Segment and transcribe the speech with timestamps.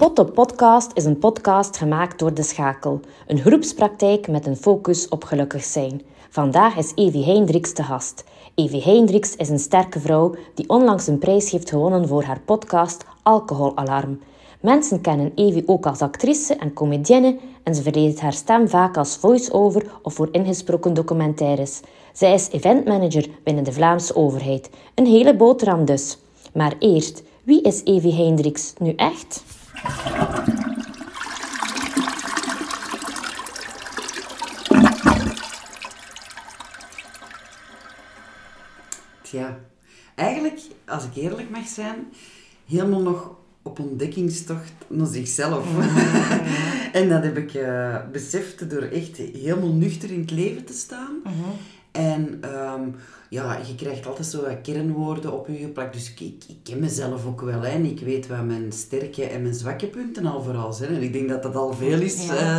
[0.00, 5.24] Potto Podcast is een podcast gemaakt door De Schakel, een groepspraktijk met een focus op
[5.24, 6.02] gelukkig zijn.
[6.30, 8.24] Vandaag is Evie Heindriks te gast.
[8.54, 13.04] Evie Heindriks is een sterke vrouw die onlangs een prijs heeft gewonnen voor haar podcast
[13.22, 14.20] Alcoholalarm.
[14.60, 19.16] Mensen kennen Evie ook als actrice en comedienne en ze verdedigt haar stem vaak als
[19.16, 21.80] voice-over of voor ingesproken documentaires.
[22.12, 24.70] Zij is eventmanager binnen de Vlaamse overheid.
[24.94, 26.18] Een hele boterham dus.
[26.54, 29.58] Maar eerst, wie is Evie Heindriks nu echt?
[39.22, 39.58] Tja,
[40.14, 42.12] eigenlijk, als ik eerlijk mag zijn,
[42.66, 45.66] helemaal nog op ontdekkingstocht naar zichzelf.
[46.92, 51.22] en dat heb ik uh, beseft door echt helemaal nuchter in het leven te staan.
[51.90, 52.88] En ehm,
[53.30, 55.92] ja, je krijgt altijd zo kernwoorden op je geplakt.
[55.92, 57.60] Dus ik, ik, ken mezelf ook wel.
[57.60, 57.68] Hè.
[57.68, 60.94] En ik weet wat mijn sterke en mijn zwakke punten al vooral zijn.
[60.94, 62.58] En ik denk dat dat al veel is eh,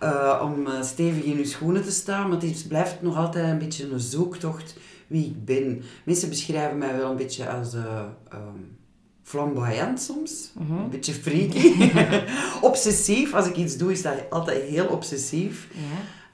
[0.00, 2.28] eh, om stevig in je schoenen te staan.
[2.28, 5.82] Maar het blijft nog altijd een beetje een zoektocht wie ik ben.
[6.04, 7.74] Mensen beschrijven mij wel een beetje als...
[7.74, 8.78] Um,
[9.22, 10.72] flamboyant soms, Mhm.
[10.72, 11.90] een beetje freaky,
[12.70, 13.34] obsessief.
[13.34, 15.68] Als ik iets doe, is dat altijd heel obsessief.
[15.74, 15.80] Ja.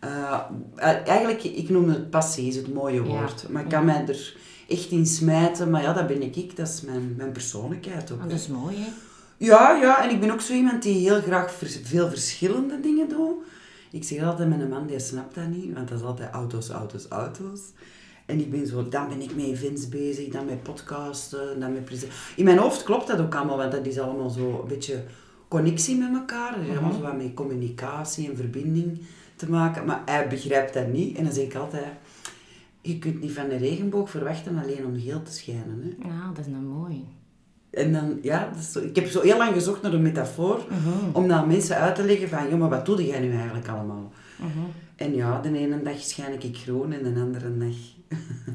[0.06, 0.40] Uh,
[1.06, 3.48] eigenlijk, ik noem het passie, is het mooie woord.
[3.48, 4.36] Maar ik kan mij er
[4.68, 5.70] echt in smijten.
[5.70, 6.56] Maar ja, dat ben ik ik.
[6.56, 8.22] Dat is mijn, mijn persoonlijkheid ook.
[8.22, 8.88] Oh, dat is mooi, hè?
[9.36, 10.04] Ja, ja.
[10.04, 13.36] En ik ben ook zo iemand die heel graag vers veel verschillende dingen doet.
[13.90, 15.74] Ik zeg altijd, mijn man die snapt dat niet.
[15.74, 17.60] Want dat is altijd auto's, auto's, auto's.
[18.26, 21.84] En ik ben zo, dan ben ik met events bezig, dan met podcasten, dan met
[21.84, 22.22] presentatie.
[22.36, 25.04] In mijn hoofd klopt dat ook allemaal, want dat is allemaal zo een beetje
[25.48, 26.52] connectie met elkaar.
[26.52, 29.00] Dat is allemaal zo wat met communicatie en verbinding
[29.36, 29.84] te maken.
[29.84, 31.16] Maar hij begrijpt dat niet.
[31.16, 31.84] En dan zeg ik altijd,
[32.80, 35.82] je kunt niet van de regenboog verwachten alleen om geel te schijnen.
[35.82, 36.08] Hè.
[36.08, 37.04] Ja, dat is nou mooi.
[37.70, 40.66] En dan, ja, zo, ik heb zo heel lang gezocht naar een metafoor,
[41.12, 44.12] om dan mensen uit te leggen van, joh, maar wat doe jij nu eigenlijk allemaal?
[44.96, 47.74] En ja, de ene dag schijn ik groen en de andere dag...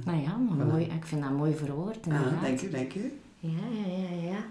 [0.06, 0.84] Nou ja, maar mooi.
[0.84, 2.34] Ik vind dat mooi verwoord, inderdaad.
[2.34, 3.20] Ah, dank u, dank u.
[3.40, 4.46] Ja, ja, ja, ja.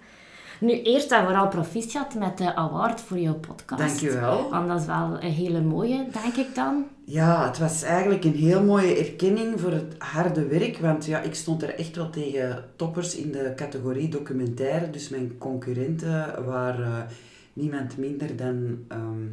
[0.60, 3.81] Nu, eerst en vooral proficiat met de award voor jouw podcast.
[3.81, 4.50] Dank je wel.
[4.50, 6.87] Want dat is wel een hele mooie, denk ik dan.
[7.04, 10.78] Ja, het was eigenlijk een heel mooie erkenning voor het harde werk.
[10.78, 14.91] Want ja, ik stond er echt wel tegen toppers in de categorie documentaire.
[14.91, 17.06] Dus mijn concurrenten waren
[17.53, 18.78] niemand minder dan...
[18.88, 19.26] ehm,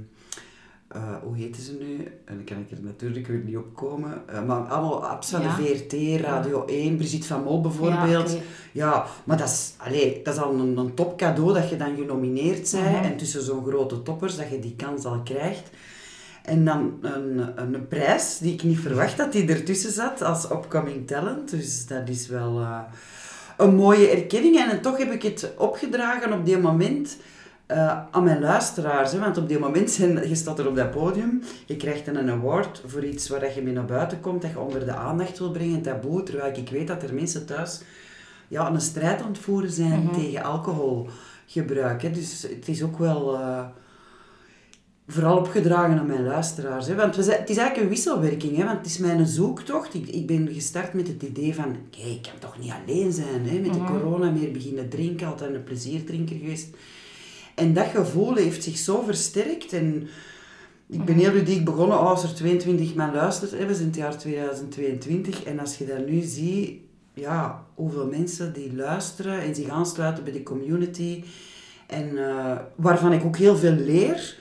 [0.95, 2.03] uh, hoe heten ze nu?
[2.25, 4.21] En dan kan ik er natuurlijk weer niet op komen.
[4.33, 5.55] Uh, maar allemaal apps van Ja.
[5.55, 8.37] de VRT, Radio 1, Brigitte van Mol bijvoorbeeld.
[8.71, 11.95] Ja, maar dat is, allee, dat is al een, een top cadeau dat je dan
[11.95, 12.83] genomineerd bent.
[12.83, 13.03] Mhm.
[13.03, 15.69] En tussen zo'n grote toppers, dat je die kans al krijgt.
[16.43, 20.51] En dan een, een, een prijs die ik niet verwacht dat die ertussen zat als
[20.51, 21.49] upcoming talent.
[21.49, 22.79] Dus dat is wel eh,
[23.57, 24.57] een mooie erkenning.
[24.59, 27.17] En toch heb ik het opgedragen op die moment
[27.67, 29.11] eh, aan mijn luisteraars.
[29.11, 29.19] Hè?
[29.19, 32.29] Want op die moment zijn, je staat er op dat podium, je krijgt dan een
[32.29, 35.51] award voor iets waar je mee naar buiten komt, dat je onder de aandacht wil
[35.51, 36.23] brengen, taboe.
[36.23, 37.81] Terwijl ik weet dat er mensen thuis
[38.47, 42.01] ja, een strijd aan het voeren zijn tegen alcoholgebruik.
[42.01, 42.11] Hè?
[42.11, 43.33] Dus het is ook wel...
[43.33, 43.65] eh,
[45.07, 46.87] vooral opgedragen aan mijn luisteraars.
[46.87, 46.95] Hè?
[46.95, 48.63] Want we zijn, het is eigenlijk een wisselwerking, hè?
[48.63, 49.93] want het is mijn zoektocht.
[49.93, 53.47] Ik, ik ben gestart met het idee van, kijk, ik kan toch niet alleen zijn.
[53.47, 53.59] Hè?
[53.59, 56.75] Met de corona meer beginnen drinken, altijd een plezierdrinker geweest.
[57.57, 59.73] En dat gevoel heeft zich zo versterkt.
[59.73, 60.07] En
[60.87, 63.51] ik ben heel ludiek begonnen als er 22 man luistert.
[63.51, 63.65] Hè?
[63.65, 65.43] We zijn het jaar 2022.
[65.43, 66.79] En als je dat nu ziet,
[67.13, 71.23] ja, hoeveel mensen die luisteren en zich aansluiten bij de community.
[71.87, 74.37] En eh, waarvan ik ook heel veel leer.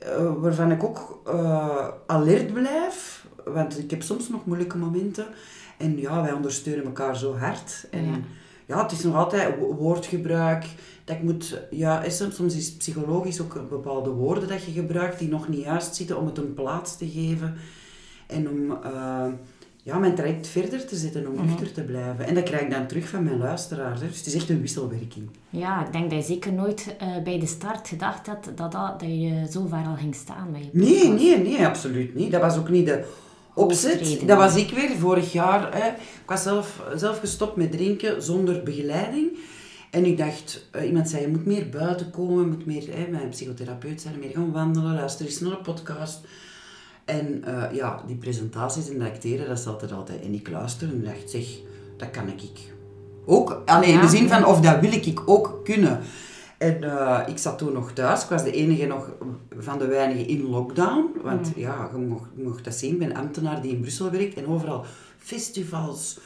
[0.00, 3.26] Eh, waarvan ik ook eh, alert blijf.
[3.44, 5.26] Want ik heb soms nog moeilijke momenten.
[5.78, 7.86] En ja, wij ondersteunen elkaar zo hard.
[7.90, 8.18] En Ja.
[8.70, 10.64] Ja, het is nog altijd wo- woordgebruik.
[11.04, 15.18] Dat ik moet, ja, is soms soms is psychologisch ook bepaalde woorden dat je gebruikt
[15.18, 17.54] die nog niet juist zitten om het een plaats te geven.
[18.26, 19.26] En om eh,
[19.82, 22.26] ja, mijn traject verder te zetten, om nuchter te blijven.
[22.26, 24.00] En dat krijg ik dan terug van mijn luisteraars.
[24.00, 24.06] Hè.
[24.06, 25.28] Dus het is echt een wisselwerking.
[25.50, 29.00] Ja, ik denk dat je zeker nooit eh, bij de start gedacht had dat, dat,
[29.00, 32.30] dat je zo ver al ging staan je Nee, nee, nee, absoluut niet.
[32.32, 33.04] Dat was ook niet de
[33.60, 34.20] opzet.
[34.26, 35.74] Dat was ik weer vorig jaar.
[35.74, 35.88] Hè.
[35.88, 39.38] Ik was zelf, zelf gestopt met drinken zonder begeleiding.
[39.90, 43.28] En ik dacht, eh, iemand zei, je moet meer buiten komen, moet meer, hè, mijn
[43.28, 46.20] psychotherapeut zei, meer gaan wandelen, luister eens naar een podcast.
[47.04, 50.22] En eh, ja, die presentaties en dat acteren, dat zat er altijd.
[50.22, 51.46] En ik luisterde en dacht, zeg,
[51.96, 52.50] dat kan ik
[53.26, 53.62] ook.
[53.66, 56.00] Allee, in de zin van, of dat wil ik ook kunnen.
[56.60, 58.22] En eh, ik zat toen nog thuis.
[58.22, 59.10] Ik was de enige nog
[59.58, 61.10] van de weinigen in lockdown.
[61.22, 62.92] Want ja, je mocht, mocht dat zien.
[62.92, 64.34] Ik ben ambtenaar die in Brussel werkt.
[64.34, 64.84] En overal
[65.18, 66.18] festivals,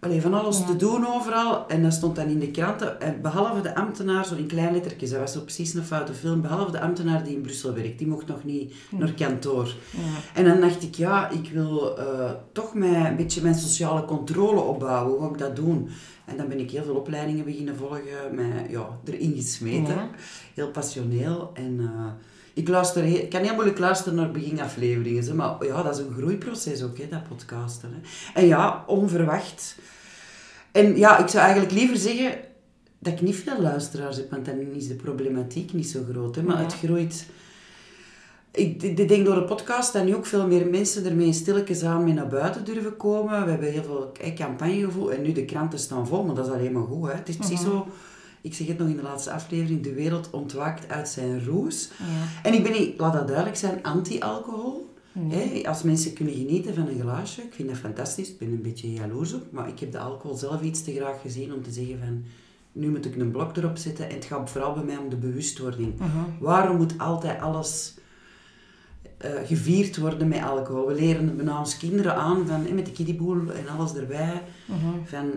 [0.00, 1.68] allee, van alles te doen overal.
[1.68, 3.00] En dat stond dan in de kranten.
[3.00, 6.40] En behalve de ambtenaar, zo in klein lettertjes, dat was zo precies een foute film.
[6.40, 9.74] Behalve de ambtenaar die in Brussel werkt, die mocht nog niet naar kantoor.
[9.90, 10.00] Ja.
[10.34, 14.60] En dan dacht ik, ja, ik wil uh, toch mijn, een beetje mijn sociale controle
[14.60, 15.12] opbouwen.
[15.12, 15.88] Hoe ga ik dat doen?
[16.28, 20.08] En dan ben ik heel veel opleidingen beginnen volgen, mij ja, erin gesmeten.
[20.54, 21.50] Heel passioneel.
[21.54, 22.06] En uh,
[22.54, 26.82] ik, luister, ik kan heel moeilijk luisteren naar beginafleveringen, maar ja, dat is een groeiproces
[26.82, 27.90] ook, hè, dat podcasten.
[27.92, 28.00] Hè.
[28.40, 29.76] En ja, onverwacht.
[30.72, 32.38] En ja, ik zou eigenlijk liever zeggen
[32.98, 36.36] dat ik niet veel luisteraars heb, want dan is de problematiek niet zo groot.
[36.36, 37.26] Hè, maar het groeit
[38.58, 42.04] ik, ik denk door de podcast dat nu ook veel meer mensen ermee stilletjes aan
[42.04, 43.44] mee naar buiten durven komen.
[43.44, 46.72] We hebben heel veel campagnegevoel en nu de kranten staan vol, maar dat is alleen
[46.72, 47.08] maar goed.
[47.08, 47.14] Hè.
[47.14, 47.70] Het is precies mhm.
[47.70, 47.86] zo,
[48.40, 51.90] ik zeg het nog in de laatste aflevering, de wereld ontwaakt uit zijn roes.
[51.98, 52.48] Ja.
[52.48, 54.86] En ik ben niet, laat dat duidelijk zijn, anti-alcohol.
[55.12, 55.66] Mhm.
[55.66, 58.28] Als mensen kunnen genieten van een glaasje, ik vind dat fantastisch.
[58.28, 61.20] Ik ben een beetje jaloers op, maar ik heb de alcohol zelf iets te graag
[61.20, 62.24] gezien om te zeggen van
[62.72, 64.08] nu moet ik een blok erop zetten.
[64.08, 65.98] En het gaat vooral bij mij om de bewustwording.
[65.98, 66.08] Mhm.
[66.40, 67.94] Waarom moet altijd alles
[69.24, 70.86] uh, gevierd worden met alcohol.
[70.86, 74.42] We leren bijna ons kinderen aan van, met de kiddieboel en alles erbij.
[74.64, 75.04] Mhm.
[75.04, 75.30] van,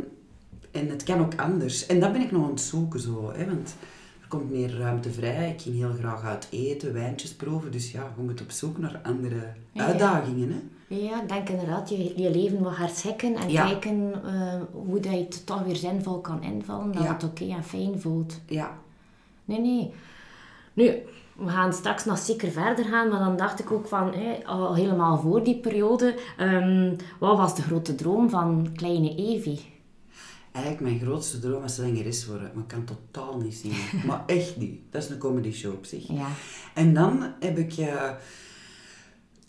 [0.71, 1.85] en het kan ook anders.
[1.85, 3.31] En dat ben ik nog aan het zoeken zo.
[3.35, 3.75] Hè, want
[4.21, 5.49] er komt meer ruimte vrij.
[5.49, 7.71] Ik ging heel graag uit eten, wijntjes proeven.
[7.71, 10.49] Dus ja, je moet op zoek naar andere uitdagingen.
[10.49, 10.59] Hè.
[10.95, 15.17] Ja, ik denk inderdaad je, je leven wat herschikken en kijken uh, hoe dat je
[15.17, 16.91] het toch weer zinvol kan invullen.
[16.91, 18.39] Dat het oké en fijn voelt.
[18.45, 18.77] Ja.
[19.45, 19.93] Nee, nee.
[20.73, 20.93] Nu,
[21.43, 24.13] we gaan straks nog zeker verder gaan, maar dan dacht ik ook van,
[24.45, 29.59] al helemaal voor die periode, um, wat was de grote droom van kleine Evie?
[30.51, 33.77] Eigenlijk mijn grootste droom was zangeres worden, maar ik kan totaal niet zingen.
[34.07, 34.79] maar echt niet.
[34.89, 36.07] Dat is een comedy show op zich.
[36.07, 36.27] Ja.
[36.73, 37.77] En dan heb ik...
[37.77, 38.11] Uh,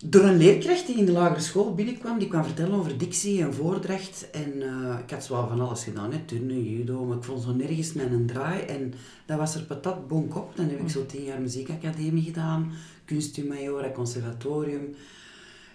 [0.05, 3.55] door een leerkracht die in de lagere school binnenkwam, die kwam vertellen over dictie en
[3.55, 4.31] voordracht.
[4.31, 6.19] En uh, ik had zwaar van alles gedaan, hè.
[6.19, 8.61] turnen, judo, maar ik vond zo nergens mijn draai.
[8.61, 8.95] En
[9.27, 10.57] dat was er patat bonk op.
[10.57, 12.73] Dan heb ik zo tien jaar muziekacademie gedaan,
[13.05, 14.95] kunstmajora, conservatorium.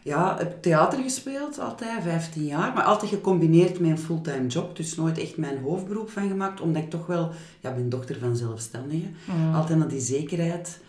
[0.03, 4.75] Ja, heb theater gespeeld altijd, 15 jaar, maar altijd gecombineerd met een fulltime job.
[4.75, 8.35] Dus nooit echt mijn hoofdberoep van gemaakt, omdat ik toch wel, ja, ben dochter van
[8.35, 9.15] zelfstandigen.
[9.25, 9.56] Mm.
[9.56, 10.80] Altijd naar die zekerheid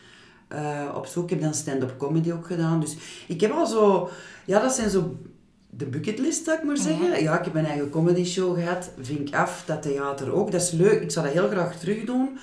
[0.53, 1.25] uh, op zoek.
[1.25, 2.81] Ik heb dan stand-up comedy ook gedaan.
[2.81, 2.97] Dus
[3.27, 4.11] ik heb al zo...
[4.45, 5.17] Ja, dat zijn zo
[5.71, 7.23] de bucketlist, zou ik maar zeggen.
[7.23, 8.91] Ja, ik heb mijn eigen comedy show gehad.
[9.01, 10.51] Vink af, dat theater ook.
[10.53, 11.03] Dat is leuk.
[11.03, 12.39] Ik zou dat heel graag terug doen.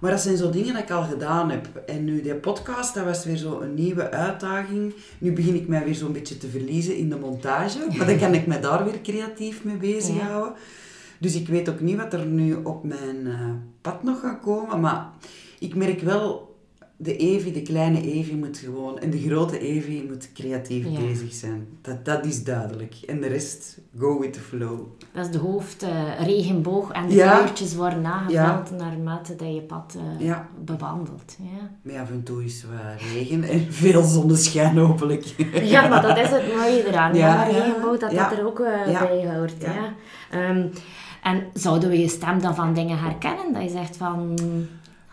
[0.00, 1.66] Maar dat zijn zo dingen dat ik al gedaan heb.
[1.86, 4.94] En nu, die podcast, dat was weer zo een nieuwe uitdaging.
[5.18, 7.78] Nu begin ik mij weer zo'n beetje te verliezen in de montage.
[7.96, 10.52] Maar dan kan ik me daar weer creatief mee bezighouden.
[11.20, 13.50] Dus ik weet ook niet wat er nu op mijn uh,
[13.80, 14.80] pad nog gaat komen.
[14.80, 15.10] Maar
[15.58, 16.47] ik merk wel
[17.00, 21.66] de Evie, de kleine Evie moet gewoon, en de grote Evie moet creatief bezig zijn.
[21.82, 22.94] Dat, dat is duidelijk.
[23.06, 24.86] En de rest, go with the flow.
[25.12, 27.36] Dat is de hoofdregenboog uh, en de ja.
[27.36, 31.36] kleurtjes worden nagevuld naar mate dat je pad uh, bewandelt.
[31.38, 31.70] Ja.
[31.82, 35.24] Maar af en toe is wat regen en veel zonneschijn hopelijk.
[35.62, 37.14] ja, maar dat is het mooie eraan.
[37.14, 39.54] Ja, ja regenboog, dat dat er ook uh, bij hoort.
[39.58, 39.94] Ja.
[40.50, 40.70] Um,
[41.22, 43.52] en zouden we je stem dan van dingen herkennen?
[43.52, 44.38] Dat je zegt van...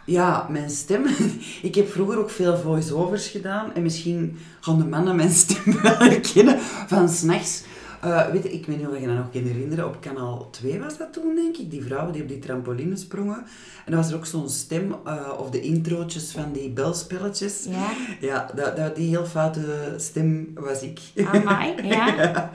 [0.06, 1.06] Ja, mijn stem.
[1.62, 3.74] Ik heb vroeger ook veel voice-overs gedaan.
[3.74, 7.64] En misschien gaan de mannen mijn stem wel herkennen van s'nachts.
[8.06, 9.88] Uh, weet je, ik weet niet of je dat nog kan herinneren.
[9.88, 11.72] Op kanaal 2 was dat toen, denk ik.
[11.72, 13.38] Die vrouwen die op die trampoline sprongen.
[13.86, 17.66] En dan was er ook zo'n stem, uh, of de introotjes van die belspelletjes.
[17.70, 17.92] Ja?
[18.20, 21.00] Ja, dat, dat, die heel foute stem was ik.
[21.26, 22.08] Amai, ja.
[22.16, 22.52] ja.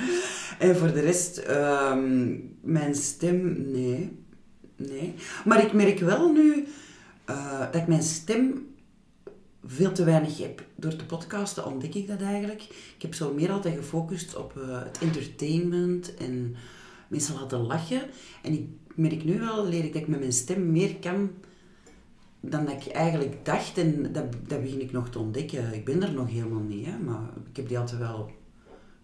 [0.59, 1.43] En voor de rest,
[1.91, 4.19] um, mijn stem, nee.
[4.77, 5.15] Nee.
[5.45, 6.67] Maar ik merk wel nu
[7.31, 8.69] uh, dat ik mijn stem
[9.65, 10.65] veel te weinig heb.
[10.75, 12.63] Door te podcasten ontdek ik dat eigenlijk.
[12.97, 16.57] Ik heb zo meer altijd gefocust op uh, het entertainment en
[17.09, 18.03] mensen laten lachen.
[18.43, 21.31] En ik merk nu wel, leer ik dat ik met mijn stem meer kan
[22.41, 23.79] dan dat ik eigenlijk dacht.
[23.79, 25.75] En dat, dat begin ik nog te ontdekken.
[25.75, 28.31] Ik ben er nog helemaal niet, hè, maar ik heb die altijd wel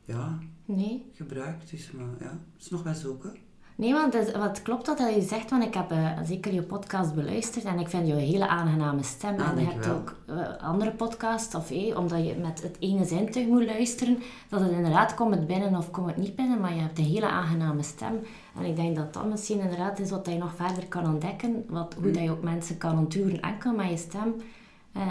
[0.04, 1.10] ja, nee.
[1.12, 1.70] gebruikt.
[1.70, 3.34] Dus maar, ja, het is nog wel zoeken.
[3.76, 7.14] Nee, want het, wat klopt dat je zegt, want ik heb uh, zeker je podcast
[7.14, 9.40] beluisterd en ik vind je een hele aangename stem.
[9.40, 13.04] Ah, en je hebt ook uh, andere podcasts, of hey, omdat je met het ene
[13.04, 16.74] zintuig moet luisteren, dat het inderdaad komt het binnen of komt het niet binnen, maar
[16.74, 18.20] je hebt een hele aangename stem.
[18.58, 21.94] En ik denk dat dat misschien inderdaad is wat je nog verder kan ontdekken, wat,
[21.94, 22.12] hoe mm.
[22.12, 24.34] dat je ook mensen kan onturen enkel met je stem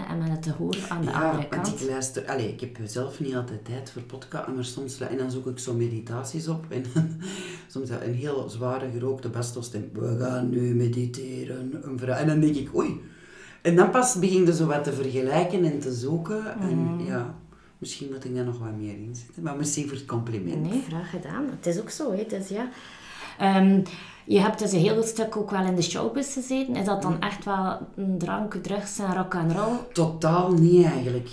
[0.08, 1.80] en met het te horen aan de andere kant.
[1.80, 5.30] Ik, luister, allez, ik heb zelf niet altijd tijd voor podcast, maar soms en dan
[5.30, 6.64] zoek ik zo meditaties op.
[6.68, 6.84] En
[7.72, 9.90] soms een heel zware gerookte bastelsstem.
[9.92, 11.84] We gaan nu mediteren.
[12.06, 13.00] En dan denk ik, oei.
[13.62, 16.60] En dan pas begin je zo wat te vergelijken en te zoeken.
[16.60, 17.06] En mm.
[17.06, 17.34] ja,
[17.78, 19.42] misschien moet ik daar nog wat meer in zitten.
[19.42, 20.70] Maar merci voor het compliment.
[20.70, 21.44] Nee, graag gedaan.
[21.50, 22.12] Het is ook zo.
[22.12, 22.24] Hè.
[22.28, 22.68] Dus ja...
[23.38, 23.80] Ehm,
[24.26, 26.76] je hebt dus een heel stuk ook wel in de showbiz gezeten.
[26.76, 29.76] Is dat dan echt wel een drank, drugs en rock and roll?
[29.92, 31.28] Totaal niet eigenlijk.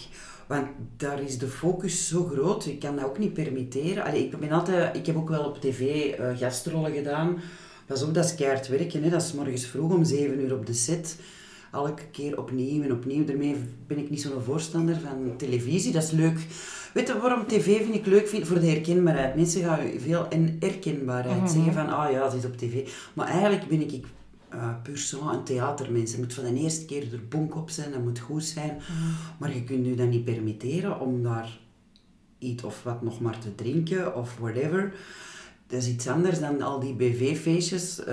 [0.48, 2.66] Want daar is de focus zo groot.
[2.66, 4.04] Ik kan dat ook niet permitteren.
[4.04, 5.80] Allee, ik, ben altijd, ik heb ook wel op tv
[6.20, 7.42] uh, gastrollen gedaan.
[7.86, 9.04] Pas op, dat is keihard werken.
[9.04, 9.10] Hè.
[9.10, 11.20] Dat is morgens vroeg om 7 uur op de set.
[11.72, 13.26] Elke keer opnieuw en opnieuw.
[13.26, 13.56] Daarmee
[13.88, 15.92] ben ik niet zo'n voorstander van televisie.
[15.92, 16.40] Dat is leuk.
[16.94, 18.28] Weet je waarom tv vind ik leuk?
[18.28, 18.48] Vind?
[18.48, 19.36] Voor de herkenbaarheid.
[19.36, 22.90] Mensen gaan veel in herkenbaarheid mm zeggen van, ah ja, ze is op tv.
[23.14, 24.06] Maar eigenlijk ben ik
[24.54, 26.12] uh, puur zo een theatermens.
[26.12, 28.76] Je moet van de eerste keer er bonk op zijn, dat moet goed zijn.
[28.76, 29.12] Mhm.
[29.38, 31.60] Maar je kunt je dat niet permitteren om daar
[32.38, 34.94] iets of wat nog maar te drinken of whatever.
[35.68, 38.00] Dat is iets anders dan al die BV-feestjes.
[38.00, 38.06] Uh,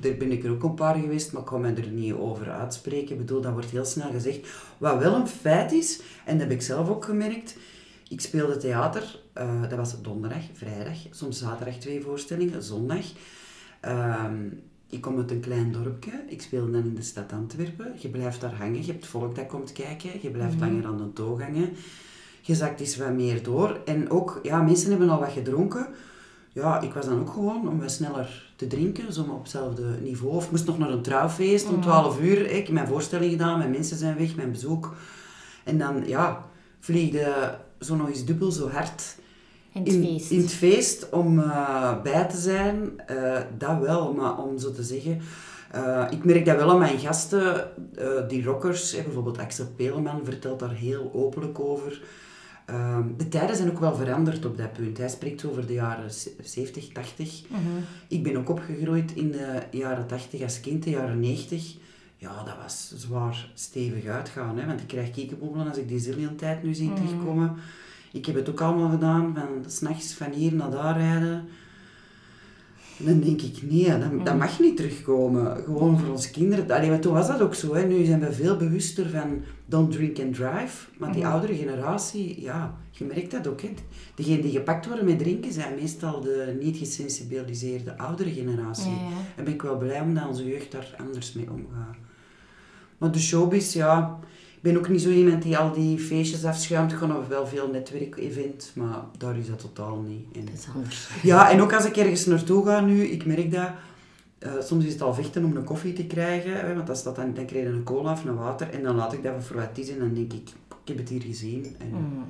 [0.00, 2.50] daar ben ik er ook een paar geweest, maar ik kan me er niet over
[2.50, 3.12] uitspreken.
[3.12, 4.48] Ik bedoel, dat wordt heel snel gezegd.
[4.78, 7.56] Wat wel een feit is, en dat heb ik zelf ook gemerkt.
[8.14, 13.04] Ik speelde theater, uh, dat was donderdag, vrijdag, soms zaterdag twee voorstellingen, zondag.
[13.80, 14.48] Ehm,
[14.90, 17.94] ik kom uit een klein dorpje, ik speel dan in de stad Antwerpen.
[17.98, 20.64] Je blijft daar hangen, je hebt volk dat komt kijken, je blijft mhm.
[20.64, 21.70] langer aan de toog hangen.
[22.40, 23.80] Je zakt eens wat meer door.
[23.84, 25.86] En ook, ja, mensen hebben al wat gedronken.
[26.52, 30.34] Ja, ik was dan ook gewoon om wat sneller te drinken, zo op hetzelfde niveau.
[30.34, 32.26] Of moest nog naar een trouwfeest om 12 mhm.
[32.26, 32.50] uur.
[32.50, 34.94] Ik heb mijn voorstelling gedaan, mijn mensen zijn weg, mijn bezoek.
[35.64, 36.44] En dan, ja,
[36.80, 39.16] vliegde zo nog eens dubbel zo hard
[39.72, 42.90] in het feest, in, het feest om uh, bij te zijn.
[43.10, 45.20] Uh, dat wel, maar om zo te zeggen...
[45.74, 47.70] Uh, ik merk dat wel aan mijn gasten,
[48.28, 52.02] die rockers, bijvoorbeeld Axel Peleman vertelt daar heel openlijk over.
[52.66, 54.98] Ehm, de tijden zijn ook wel veranderd op dat punt.
[54.98, 56.10] Hij spreekt over de jaren
[56.42, 57.42] 70, 80.
[57.48, 57.60] Mhm.
[58.08, 61.76] Ik ben ook opgegroeid in de jaren 80 als kind, de jaren 90.
[62.24, 64.58] Ja, dat was zwaar stevig uitgaan.
[64.58, 64.66] Hè?
[64.66, 67.54] Want ik krijg kiekenbobbelen als ik die zillion-tijd nu zie mm terugkomen.
[68.12, 71.48] Ik heb het ook allemaal gedaan, van s'nachts van hier naar daar rijden.
[72.98, 74.38] En dan denk ik, nee, dat, dat mm.
[74.38, 75.56] mag niet terugkomen.
[75.64, 76.70] Gewoon voor onze kinderen.
[76.70, 77.74] Allee, maar toen was dat ook zo.
[77.74, 77.86] Hè.
[77.86, 80.88] Nu zijn we veel bewuster van don't drink and drive.
[80.98, 81.30] Maar die mm.
[81.30, 83.60] oudere generatie, ja, je merkt dat ook.
[83.60, 83.70] Hè.
[84.14, 88.90] Degenen die gepakt worden met drinken zijn meestal de niet gesensibiliseerde oudere generatie.
[88.90, 89.16] Ja, ja.
[89.36, 92.03] En ben ik wel blij omdat onze jeugd daar anders mee omgaat.
[93.04, 94.18] Maar de showbiz, ja,
[94.60, 96.92] ben ook niet zo iemand die al die feestjes afschuimt.
[96.92, 100.26] Ik ga nog wel veel netwerkevent, maar daar is dat totaal niet.
[100.32, 100.44] in.
[100.44, 101.08] dat is anders.
[101.22, 103.68] Ja, en ook als ik ergens naartoe ga nu, ik merk dat...
[104.38, 107.16] Uh, soms is het al vechten om een koffie te krijgen, hè, want als dat
[107.16, 109.56] dan, dan krijg je een cola of een water en dan laat ik dat voor
[109.56, 111.76] wat is en dan denk ik, ik heb het hier gezien.
[111.78, 112.24] En mm.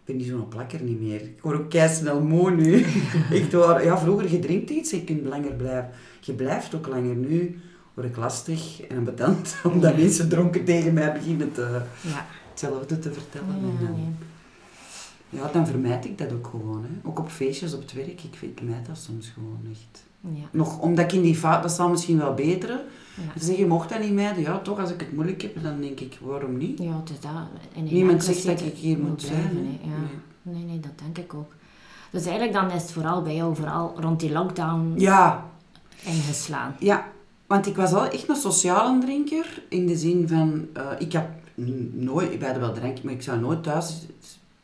[0.00, 1.20] Ik ben niet zo'n plakker niet meer.
[1.20, 2.76] Ik word ook kei snel moe nu.
[3.40, 5.90] ik doe, ja, vroeger, je drinkt iets, je kunt langer blijven.
[6.20, 7.60] Je blijft ook langer nu
[7.94, 12.26] word ik lastig en bedankt omdat mensen dronken tegen mij beginnen te, ja.
[12.50, 13.76] hetzelfde te vertellen.
[13.80, 14.18] Ja, en,
[15.28, 16.82] ja, dan vermijd ik dat ook gewoon.
[16.82, 17.08] Hè.
[17.08, 20.04] Ook op feestjes, op het werk, ik, ik vermijd dat soms gewoon echt.
[20.20, 20.44] Ja.
[20.50, 22.80] Nog omdat ik in die vaart, dat zal misschien wel beteren.
[23.14, 23.40] Ja.
[23.40, 24.42] Ze zeggen, mocht dat niet mijden?
[24.42, 26.78] Ja, toch, als ik het moeilijk heb, dan denk ik, waarom niet?
[26.78, 27.90] Ja, het is dat.
[27.90, 29.48] Niemand zegt dat ik hier moet zijn.
[29.48, 29.96] Blijven, ja.
[30.42, 30.54] nee.
[30.54, 30.64] nee.
[30.64, 31.52] nee, dat denk ik ook.
[32.10, 35.46] Dus eigenlijk dan is het vooral bij jou, vooral rond die lockdown, ja.
[36.04, 36.76] ingeslaan.
[36.78, 37.11] Ja,
[37.52, 39.62] want ik was wel echt een sociale drinker.
[39.68, 41.28] In de zin van, uh, ik heb
[41.92, 44.06] nooit, ik wel drinken, maar ik zou nooit thuis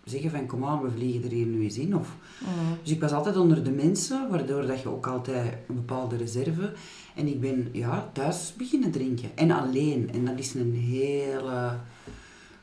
[0.05, 1.97] zeggen van kom aan, we vliegen er hier nu eens in.
[1.97, 2.77] Of, mm.
[2.83, 6.73] Dus ik was altijd onder de mensen, waardoor dat je ook altijd een bepaalde reserve.
[7.15, 9.31] En ik ben ja, thuis beginnen drinken.
[9.35, 10.11] En alleen.
[10.13, 11.77] En dat is een hele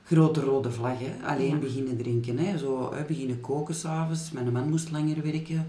[0.03, 0.99] grote rode vlag.
[0.99, 1.27] Hè.
[1.27, 2.37] Alleen beginnen drinken.
[2.37, 2.57] Hè.
[2.57, 4.31] Zo hè, beginnen koken s'avonds.
[4.31, 5.67] Mijn man moest langer werken.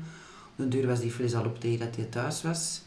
[0.50, 2.84] Op de duur was die fles al op tegen dat hij thuis was.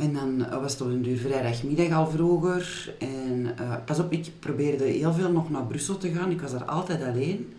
[0.00, 2.94] En dan was het op een duur vrijdagmiddag al vroeger.
[2.98, 6.30] En uh, pas op, ik probeerde heel veel nog naar Brussel te gaan.
[6.30, 7.52] Ik was daar altijd alleen.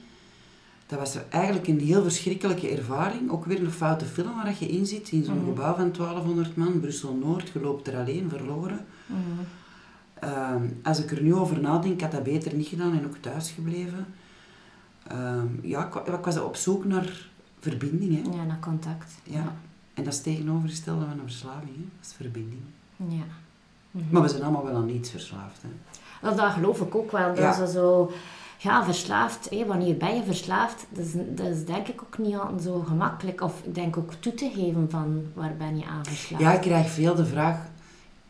[0.85, 3.31] Dat was eigenlijk een heel verschrikkelijke ervaring.
[3.31, 5.11] Ook weer een foute film waar je in zit.
[5.11, 5.45] In zo'n mhm.
[5.45, 7.49] gebouw van 1200 man, Brussel-Noord.
[7.49, 8.85] Je loopt er alleen, verloren.
[9.05, 9.19] Mhm.
[10.13, 13.51] Ehm, als ik er nu over nadenk, had dat beter niet gedaan en ook thuis
[13.51, 14.05] gebleven.
[15.07, 17.29] Ehm, ja, ik, ik, was op zoek naar
[17.59, 18.25] verbinding.
[18.25, 18.37] Hè.
[18.37, 19.11] Ja, naar contact.
[19.23, 19.55] ja.
[19.93, 21.83] En dat is tegenovergestelde van een verslaving, hè?
[21.99, 22.61] dat is verbinding.
[22.97, 23.23] Ja.
[23.91, 24.05] Mhm.
[24.09, 25.61] Maar we zijn allemaal wel aan iets verslaafd.
[25.61, 25.69] Hè?
[26.21, 27.27] Dat, dat geloof ik ook wel.
[27.27, 27.65] Dat ja.
[27.65, 28.11] zo,
[28.57, 30.85] ja, verslaafd, hé, wanneer ben je verslaafd?
[30.89, 33.41] Dat is, dat is denk ik ook niet altijd zo gemakkelijk.
[33.41, 36.43] Of ik denk ook toe te geven van waar ben je aan verslaafd.
[36.43, 37.57] Ja, ik krijg veel de vraag,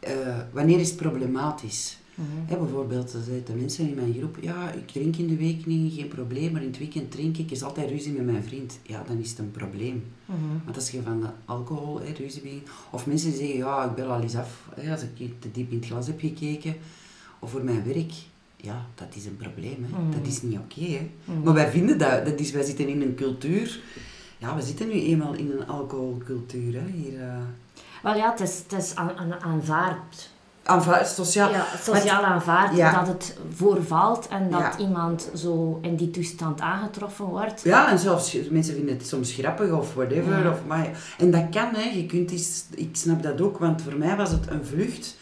[0.08, 1.98] uh, wanneer is het problematisch?
[2.22, 3.12] Mm bijvoorbeeld,
[3.46, 6.62] de mensen in mijn groep, ja, ik drink in de week niet, geen probleem, maar
[6.62, 8.80] in het weekend drink ik, is altijd ruzie met mijn vriend.
[8.84, 10.04] Ja, dan is het een probleem.
[10.26, 13.96] Mm Want als je van de alcohol ruzie begint, of mensen die zeggen, ja, ik
[13.96, 16.76] bel al eens af, als ik te diep in het glas heb gekeken,
[17.40, 18.12] of voor mijn werk,
[18.56, 19.86] ja, dat is een probleem.
[19.90, 20.10] Hè.
[20.20, 20.80] Dat is niet oké.
[20.80, 21.10] Okay,
[21.44, 23.80] Maar wij vinden dat, dat is, wij zitten in een cultuur
[24.42, 27.22] ja, we zitten nu eenmaal in een alcoholcultuur, hè, hier.
[27.22, 27.38] eh.
[28.04, 30.31] Wel ja, het is, het is aan, aan, aanvaard.
[31.04, 31.52] Sociaal.
[31.52, 33.00] Ja, sociaal aanvaard Ja.
[33.00, 34.78] dat het voorvalt en dat Ja.
[34.78, 37.62] iemand zo in die toestand aangetroffen wordt.
[37.64, 40.52] Ja, en zelfs mensen vinden het soms grappig of whatever.
[40.52, 41.90] Of, maar, en dat kan, hè.
[41.90, 45.18] Je kunt iets, ik snap dat ook, want voor mij was het een vlucht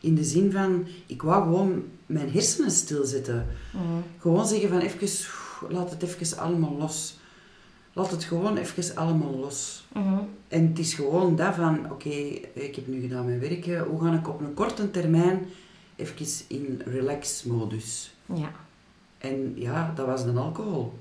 [0.00, 3.46] in de zin van, ik wou gewoon mijn hersenen stilzetten.
[3.70, 3.82] Mhm.
[4.18, 5.08] Gewoon zeggen van, even,
[5.68, 7.18] laat het even allemaal los.
[7.92, 9.86] Laat het gewoon even allemaal los.
[9.94, 10.14] Mhm.
[10.48, 12.08] En het is gewoon dat van, oké,
[12.52, 15.46] ik heb nu gedaan mijn werk, hoe ga ik op een korte termijn
[15.96, 18.14] even in relax-modus.
[18.34, 18.50] Ja.
[19.18, 20.92] En ja, dat was de alcohol.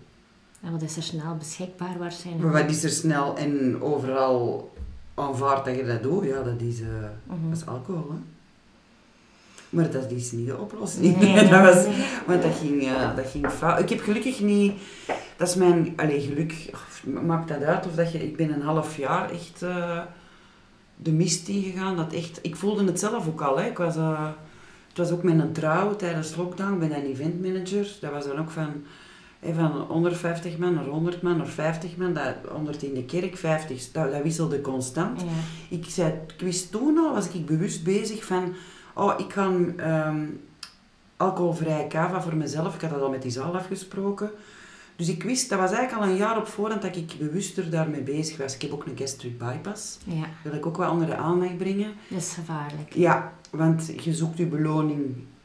[0.61, 2.43] En wat is er snel beschikbaar waarschijnlijk?
[2.51, 4.71] Maar wat is er snel en overal
[5.13, 6.23] aanvaard dat je dat doet?
[6.23, 6.87] Ja, dat is, eh,
[7.23, 7.49] Mhm.
[7.49, 8.17] dat is alcohol, hè.
[9.69, 11.17] Maar dat is niet de oplossing.
[11.17, 11.85] Nee, dat was.
[12.27, 13.79] Want dat ging, eh, dat ging fout.
[13.79, 14.73] Ik heb gelukkig niet...
[15.41, 15.93] Dat is mijn...
[15.95, 16.69] Allee, geluk...
[16.73, 18.23] of Maakt dat uit of dat je...
[18.23, 19.99] Ik ben een half jaar echt eh,
[20.95, 21.95] de mist ingegaan.
[21.95, 22.39] Dat echt...
[22.41, 23.65] Ik voelde het zelf ook al, hè.
[23.65, 23.95] Ik was...
[23.95, 24.27] eh,
[24.87, 26.73] het was ook met een trouw tijdens lockdown.
[26.73, 27.97] Ik ben een eventmanager.
[28.01, 28.83] Dat was dan ook van...
[29.53, 32.13] van 150 man naar 100 man naar 50 man.
[32.13, 33.91] Dat, 100 in de kerk, 50...
[33.91, 35.21] Dat, dat wisselde constant.
[35.21, 35.27] Ja.
[35.77, 38.53] Ik, zei, ik wist toen al, was ik bewust bezig van,
[38.93, 40.25] oh, ik ga ehm
[41.17, 42.75] alcoholvrije cava voor mezelf.
[42.75, 44.31] Ik had dat al met die zaal afgesproken.
[45.01, 48.01] Dus ik wist, dat was eigenlijk al een jaar op voorhand dat ik bewuster daarmee
[48.01, 48.55] bezig was.
[48.55, 49.97] Ik heb ook een gastric bypass.
[50.03, 51.93] ja, Dat wil ik ook wel onder de aandacht brengen.
[52.09, 52.93] dat is gevaarlijk.
[52.93, 55.01] Ja, want je zoekt je beloning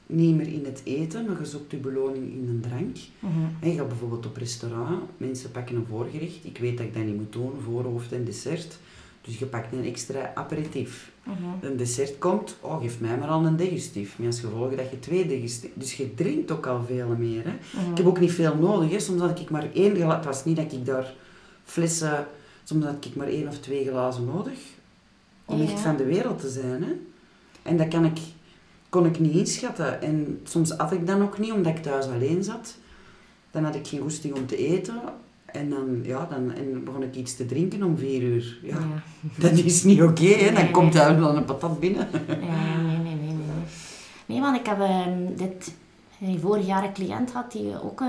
[0.07, 2.97] niet meer in het eten, maar je zoekt je beloning in een drank.
[3.19, 3.33] Mhm.
[3.61, 6.39] En je gaat bijvoorbeeld op restaurant, mensen pakken een voorgerecht.
[6.43, 8.79] Ik weet dat ik dat niet moet doen, voorhoofd en dessert.
[9.27, 11.11] Dus je pakt een extra aperitief.
[11.23, 11.37] Mhm.
[11.61, 14.19] Een dessert komt, oh, geef mij maar al een digestief.
[14.19, 15.71] Met als gevolg dat je twee digestief...
[15.75, 17.45] Dus je drinkt ook al veel meer.
[17.45, 17.53] Hè.
[17.81, 17.91] Mhm.
[17.91, 18.91] Ik heb ook niet veel nodig.
[18.91, 18.99] Hè.
[19.01, 20.17] Soms had ik maar één glazen...
[20.17, 21.15] Het was niet dat ik daar
[21.65, 22.27] flessen...
[22.65, 24.59] Soms had ik maar één of twee glazen nodig.
[25.45, 25.65] Om Ja.
[25.65, 26.83] echt van de wereld te zijn.
[26.83, 26.93] Hè.
[27.63, 28.19] En dat kan ik,
[28.89, 30.03] kon ik niet inschatten.
[30.03, 32.77] En soms had ik dan ook niet, omdat ik thuis alleen zat.
[33.51, 35.01] Dan had ik geen goesting om te eten.
[35.47, 38.59] En dan, ja, dan en begon ik iets te drinken om vier uur.
[38.63, 39.03] Ja, Ja.
[39.49, 40.45] dat is niet oké, hè.
[40.53, 41.03] Dan Nee, komt nee.
[41.03, 42.09] daar dan een patat binnen.
[42.29, 42.35] Ja,
[42.83, 43.27] nee, nee, nee, nee.
[43.27, 43.37] Nee,
[44.27, 45.75] nee want ik heb ehm, dit
[46.21, 48.07] eh, vorig jaar een cliënt gehad die ook eh,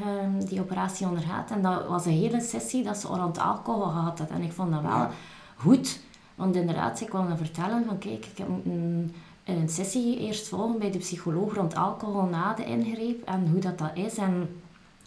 [0.00, 1.50] ehm, die operatie ondergaat.
[1.50, 4.30] En dat was een hele sessie dat ze rond alcohol gehad had.
[4.30, 5.10] En ik vond dat wel Ja.
[5.56, 6.00] goed.
[6.34, 10.78] Want inderdaad, ze kwam dan vertellen van kijk, ik heb een, een sessie eerst volgen
[10.78, 13.24] bij de psycholoog rond alcohol na de ingreep.
[13.24, 14.16] En hoe dat, dat is.
[14.16, 14.48] En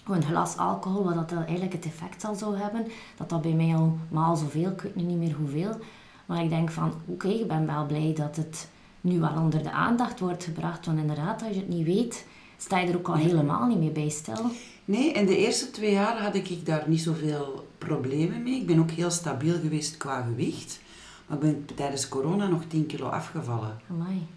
[0.05, 2.87] een glas alcohol, wat dat eigenlijk het effect zal zo hebben.
[3.17, 5.79] Dat dat bij mij al maal zoveel, ik weet nu niet meer hoeveel.
[6.25, 8.69] Maar ik denk van, oké, ik ben wel blij dat het
[9.01, 10.85] nu wel onder de aandacht wordt gebracht.
[10.85, 12.25] Want inderdaad, als je het niet weet,
[12.57, 14.45] sta je er ook al helemaal niet meer bij stil.
[14.85, 18.59] Nee, in de eerste twee jaar had ik daar niet zoveel problemen mee.
[18.59, 20.81] Ik ben ook heel stabiel geweest qua gewicht.
[21.27, 23.79] Maar ik ben tijdens corona nog 10 kilo afgevallen.
[23.89, 24.27] Amai.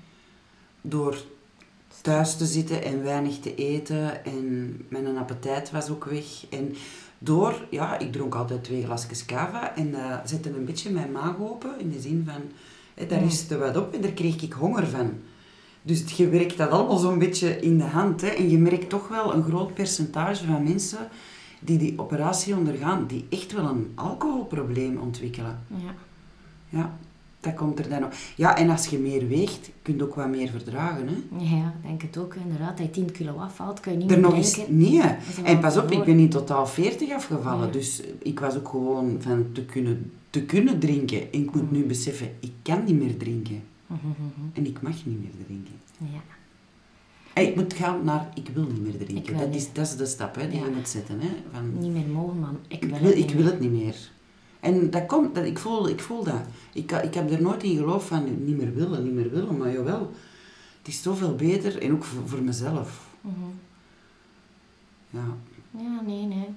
[0.80, 1.16] Door
[2.04, 4.24] thuis te zitten en weinig te eten.
[4.24, 6.46] En mijn appetijt was ook weg.
[6.50, 6.74] En
[7.18, 9.76] door, ja, ik dronk altijd twee glasjes cava.
[9.76, 11.80] En dat zette een beetje mijn maag open.
[11.80, 12.42] In de zin van,
[13.08, 15.12] daar is te wat op en daar kreeg ik honger van.
[15.82, 18.20] Dus je werkt dat allemaal zo'n beetje in de hand.
[18.20, 18.28] Hè.
[18.28, 21.08] En je merkt toch wel een groot percentage van mensen
[21.60, 25.58] die die operatie ondergaan, die echt wel een alcoholprobleem ontwikkelen.
[25.68, 25.94] Ja.
[26.68, 26.98] Ja,
[27.44, 28.04] dat komt er dan.
[28.36, 31.08] Ja, en als je meer weegt, kun je ook wat meer verdragen.
[31.08, 31.44] Hè.
[31.56, 32.34] ja, denk het ook.
[32.34, 34.60] Inderdaad, als je 10 kilo afvalt, kun je niet Er meer nog eens...
[34.68, 35.00] Nee.
[35.44, 37.66] En pas op, ik ben in totaal 40 afgevallen.
[37.66, 37.72] Ja.
[37.72, 41.20] Dus ik was ook gewoon van te kunnen, te kunnen drinken.
[41.32, 41.76] En ik moet Mm.
[41.78, 43.62] nu beseffen, ik kan niet meer drinken.
[43.86, 44.20] Mhm, mhm.
[44.52, 45.72] En ik mag niet meer drinken.
[45.98, 46.20] Ja.
[47.32, 49.38] En ik moet gaan naar, ik wil niet meer drinken.
[49.38, 50.64] Dat is, dat is de stap hè, die Ja.
[50.64, 51.20] je moet zetten.
[51.20, 52.58] Hè, van, Niet meer mogen, man.
[52.68, 53.50] Ik wil, ik, wil, het ik niet wil meer.
[53.52, 53.96] het niet meer.
[54.64, 56.40] En dat komt, dat, ik, voel, ik voel dat.
[56.72, 59.56] Ik, ik heb er nooit in geloofd van niet meer willen, niet meer willen.
[59.56, 60.10] Maar jawel,
[60.78, 61.82] het is zoveel beter.
[61.82, 63.06] En ook voor, voor mezelf.
[63.20, 63.34] Mhm.
[65.10, 65.24] Ja.
[65.70, 66.48] Ja, nee, nee.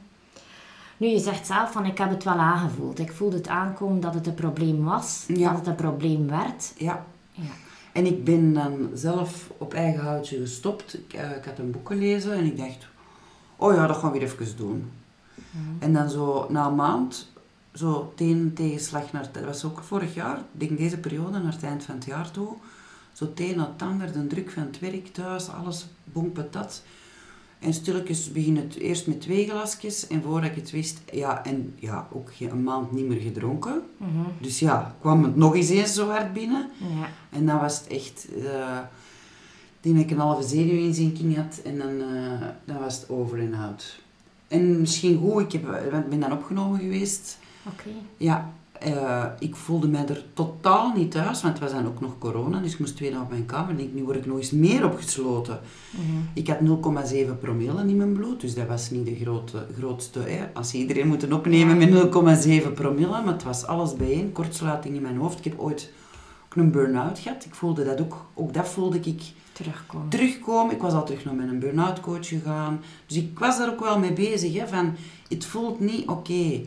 [0.97, 2.99] Nu, je zegt zelf van, ik heb het wel aangevoeld.
[2.99, 5.23] Ik voelde het aankomen dat het een probleem was.
[5.27, 5.49] Ja.
[5.49, 6.73] Dat het een probleem werd.
[6.77, 7.05] ja.
[7.31, 7.51] Ja.
[7.91, 10.93] En ik ben dan zelf op eigen houtje gestopt.
[10.93, 12.87] Ik, eh, ik had een boek gelezen en ik dacht,
[13.55, 14.91] oh ja, dat gaan we weer even doen.
[15.35, 15.83] Mhm.
[15.83, 17.27] En dan zo na een maand,
[17.77, 21.63] zo tegen tegenslag naar, dat was ook vorig jaar, ik denk deze periode, naar het
[21.63, 22.53] eind van het jaar toe,
[23.13, 26.83] zo tegen het ander, de druk van het werk thuis, alles boem patat.
[27.59, 31.73] En stilletjes begin het eerst met twee glasjes en voordat ik het wist, ja, en
[31.79, 33.81] ja, ook een maand niet meer gedronken.
[33.97, 34.09] Mhm.
[34.41, 36.69] Dus ja, kwam het nog eens eens zo hard binnen.
[36.77, 37.09] Ja.
[37.29, 38.79] En dan was het echt, eh
[39.81, 43.99] die ik een halve zenuwinzinking had en dan, eh, dan was het over en out.
[44.47, 45.63] En misschien goed, ik heb,
[46.09, 47.37] ben dan opgenomen geweest
[47.71, 47.89] Oké.
[48.17, 52.17] Ja, eh, ik voelde mij er totaal niet thuis, want het was dan ook nog
[52.17, 53.69] corona, dus ik moest twee dagen op mijn kamer.
[53.69, 55.59] En ik, nu word ik nog eens meer opgesloten.
[55.91, 56.01] Mhm.
[56.33, 60.19] Ik had 0,7 promille in mijn bloed, dus dat was niet de grote, grootste.
[60.19, 60.45] Hè.
[60.53, 65.17] Als iedereen moet opnemen met 0,7 promille, maar het was alles bijeen, kortsluiting in mijn
[65.17, 65.37] hoofd.
[65.37, 65.91] Ik heb ooit
[66.45, 67.45] ook een burn-out gehad.
[67.45, 70.09] Ik voelde dat ook, ook dat voelde ik Terugkomen.
[70.09, 70.75] terugkomen.
[70.75, 72.81] Ik was al terug naar mijn burn-out coach gegaan.
[73.07, 74.95] Dus ik was daar ook wel mee bezig, hè, van
[75.29, 76.61] het voelt niet oké.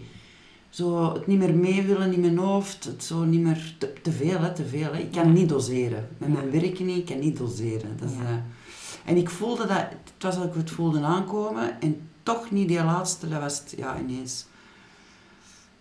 [0.70, 4.12] Zo het niet meer mee willen in mijn hoofd, het zo niet meer te, te
[4.12, 4.92] veel, hè, te veel.
[4.92, 4.98] Hè.
[4.98, 5.33] Ik kan Ja.
[5.33, 6.09] niet doseren.
[6.18, 6.35] Met Ja.
[6.35, 7.96] mijn werk niet, ik kan niet doseren.
[7.98, 8.22] Dat is, Ja.
[8.24, 12.68] eh, en ik voelde dat, het was dat ik het voelde aankomen en toch niet
[12.68, 14.46] die laatste, dat was het, ja, ineens.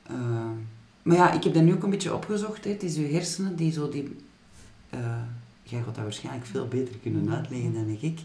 [0.03, 0.15] Eh,
[1.03, 2.63] maar ja, ik heb dat nu ook een beetje opgezocht.
[2.63, 2.69] Hè.
[2.71, 4.15] Het is uw hersenen die zo die...
[4.89, 4.99] eh,
[5.63, 8.19] jij gaat dat waarschijnlijk veel beter kunnen uitleggen dan ik.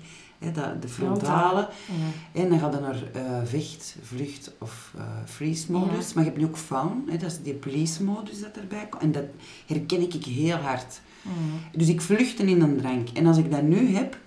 [0.45, 1.61] Hè, dat, de frontale.
[1.61, 2.41] Ja.
[2.41, 6.13] En dan gaat je naar eh, vecht, vlucht of eh freeze modus.
[6.13, 9.03] Maar je hebt nu ook faun, hè, dat is die police modus dat erbij komt.
[9.03, 9.25] En dat
[9.67, 11.01] herken ik heel hard.
[11.73, 13.09] Dus ik vluchtte in een drank.
[13.09, 14.19] En als ik dat nu heb,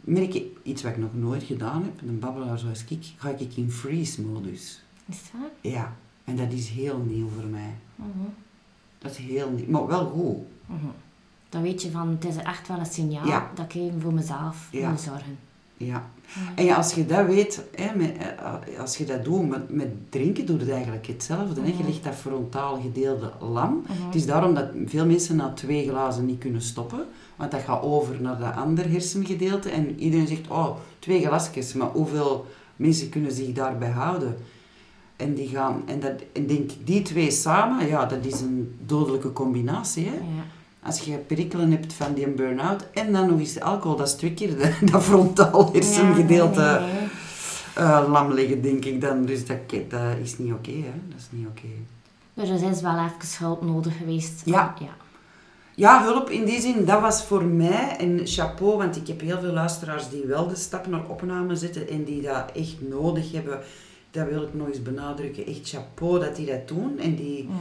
[0.00, 3.56] merk ik iets wat ik nog nooit gedaan heb, een babbelaar zoals ik, ga ik
[3.56, 4.82] in freeze modus.
[5.06, 5.72] Is waar?
[5.72, 7.74] Ja, en dat is heel nieuw voor mij.
[7.96, 8.28] Mhm.
[8.98, 10.36] Dat is heel nieuw, maar wel goed.
[10.66, 10.86] Mhm.
[11.54, 13.50] Dan weet je van, het is echt wel een signaal Ja.
[13.54, 14.90] dat ik even voor mezelf Ja.
[14.90, 15.38] moet zorgen.
[15.76, 16.04] Ja.
[16.54, 19.88] En ja, als je dat weet, hè, met, eh, als je dat doet met, met
[20.10, 21.60] drinken, doe je het eigenlijk hetzelfde.
[21.60, 21.66] Hè.
[21.66, 23.82] Je legt dat frontale gedeelte lam.
[23.88, 24.06] Mhm.
[24.06, 27.04] Het is daarom dat veel mensen na twee glazen niet kunnen stoppen.
[27.36, 29.70] Want dat gaat over naar dat andere hersengedeelte.
[29.70, 31.72] En iedereen zegt, oh, twee glasjes.
[31.72, 34.36] Maar hoeveel mensen kunnen zich daarbij houden?
[35.16, 39.32] En, die gaan, en, dat, en denk, die twee samen, ja, dat is een dodelijke
[39.32, 40.06] combinatie.
[40.06, 40.14] Hè?
[40.14, 40.44] Ja.
[40.84, 44.14] Als je perikelen hebt van die burn-out en dan nog eens de alcohol, dat is
[44.14, 47.08] twee keer de, dat frontaal hersengedeelte Ja, nee, nee,
[47.74, 49.24] eh, lam liggen, denk ik dan.
[49.24, 50.92] Dus dat, dat is niet oké, hè.
[51.08, 51.68] Dat is niet oké.
[52.34, 54.42] Dus er is wel even hulp nodig geweest.
[54.44, 54.74] Ja.
[54.78, 54.96] ja.
[55.76, 59.40] Ja, hulp in die zin, dat was voor mij een chapeau, want ik heb heel
[59.40, 63.60] veel luisteraars die wel de stap naar opname zetten en die dat echt nodig hebben.
[64.10, 65.46] Dat wil ik nog eens benadrukken.
[65.46, 66.98] Echt chapeau dat die dat doen.
[66.98, 67.44] En die...
[67.44, 67.54] Mhm.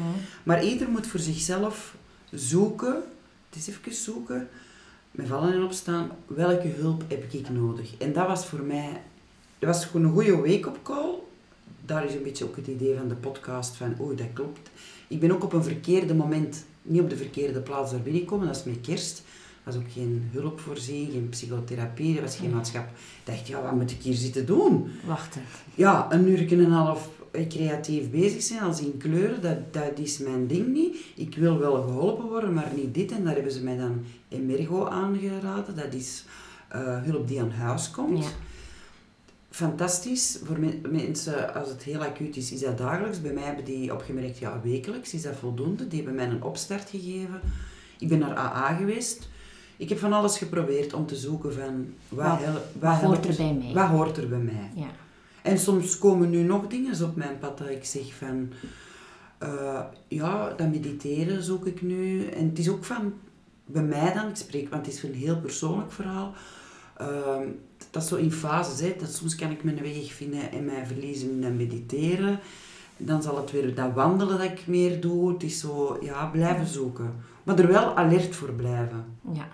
[0.44, 1.96] Maar ieder moet voor zichzelf
[2.34, 3.04] zoeken,
[3.50, 4.50] het is even zoeken,
[5.12, 7.98] met vallen en opstaan, welke hulp heb ik nodig?
[7.98, 9.02] En dat was voor mij,
[9.60, 11.14] dat was gewoon een goede wake-up call.
[11.86, 14.70] Daar is een beetje ook het idee van de podcast van, oeh, dat klopt.
[15.08, 18.56] Ik ben ook op een verkeerde moment, niet op de verkeerde plaats daar binnengekomen, dat
[18.56, 19.18] is met kerst.
[19.18, 22.86] Er was ook geen hulp voorzien, geen psychotherapie, er was geen maatschap.
[22.86, 24.92] Ik dacht, ja, wat moet ik hier zitten doen?
[25.06, 25.42] Wachten.
[25.76, 27.10] Ja, een uur en een half
[27.50, 30.96] creatief bezig zijn, als in kleuren, dat, dat is mijn ding niet.
[31.16, 33.12] Ik wil wel geholpen worden, maar niet dit.
[33.12, 35.76] En daar hebben ze mij dan Emergo aangeraden.
[35.76, 36.24] Dat is
[36.70, 38.24] eh, hulp die aan huis komt.
[38.24, 38.30] Ja.
[39.50, 40.40] Fantastisch.
[40.44, 43.22] Voor me- mensen, als het heel acuut is, is dat dagelijks.
[43.22, 45.88] Bij mij hebben die opgemerkt, ja, wekelijks is dat voldoende.
[45.88, 47.40] Die hebben mij een opstart gegeven.
[48.00, 49.30] Ik ben naar AA geweest.
[49.78, 51.86] Ik heb van alles geprobeerd om te zoeken van...
[52.10, 53.74] Wat, Wat- hel- wat hoort er bij mij?
[53.74, 54.72] Wat hoort er bij mij?
[54.76, 54.88] Ja.
[55.44, 58.50] En soms komen nu nog dingen op mijn pad dat ik zeg van...
[59.38, 62.26] eh, ja, dat mediteren zoek ik nu.
[62.26, 63.14] En het is ook van...
[63.66, 66.34] Bij mij dan, ik spreek, want het is een heel persoonlijk verhaal.
[66.98, 67.48] Ehm,
[67.92, 68.96] dat is zo in fases, hè.
[69.00, 72.40] Dat soms kan ik mijn weg vinden en mij verliezen in dat mediteren.
[72.98, 75.34] Dan zal het weer dat wandelen dat ik meer doe.
[75.34, 77.16] Het is zo, ja, blijven zoeken.
[77.44, 79.06] Maar er wel alert voor blijven.
[79.34, 79.48] Ja.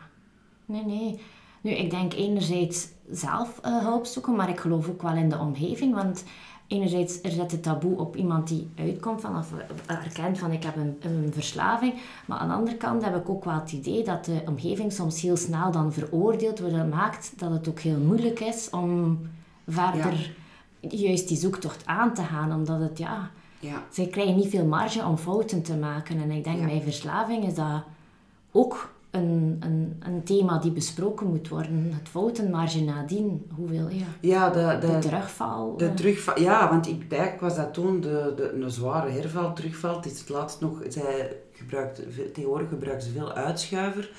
[0.65, 1.19] Nee, nee.
[1.62, 5.38] Nu, ik denk enerzijds zelf eh, hulp zoeken, maar ik geloof ook wel in de
[5.38, 5.93] omgeving.
[5.95, 6.24] Want
[6.67, 9.52] enerzijds er zit het taboe op iemand die uitkomt van, of
[9.88, 11.93] eh, erkent van ik heb een, een verslaving.
[12.26, 15.22] Maar aan de andere kant heb ik ook wel het idee dat de omgeving soms
[15.22, 19.19] heel snel dan veroordeelt, wat dat maakt dat het ook heel moeilijk is om
[19.67, 20.36] verder
[20.80, 22.54] juist die zoektocht aan te gaan.
[22.54, 23.84] Omdat het, ja, Ja.
[23.91, 26.22] zij krijgen niet veel marge om fouten te maken.
[26.22, 27.84] En ik denk bij verslaving is dat
[28.52, 31.91] ook een, een, een thema die besproken moet worden.
[31.93, 33.45] Het foutenmarge nadien.
[33.56, 34.06] Hoeveel, ja.
[34.22, 35.78] Ja, de, De de, terugval.
[35.78, 39.54] De eh, terugval, ja, want ik, eigenlijk was dat toen de, de, een zware herval,
[39.54, 39.95] terugval.
[39.95, 42.02] Het is het laatst nog, zij gebruikt,
[42.34, 44.12] tegenwoordig gebruikt ze veel uitschuiver.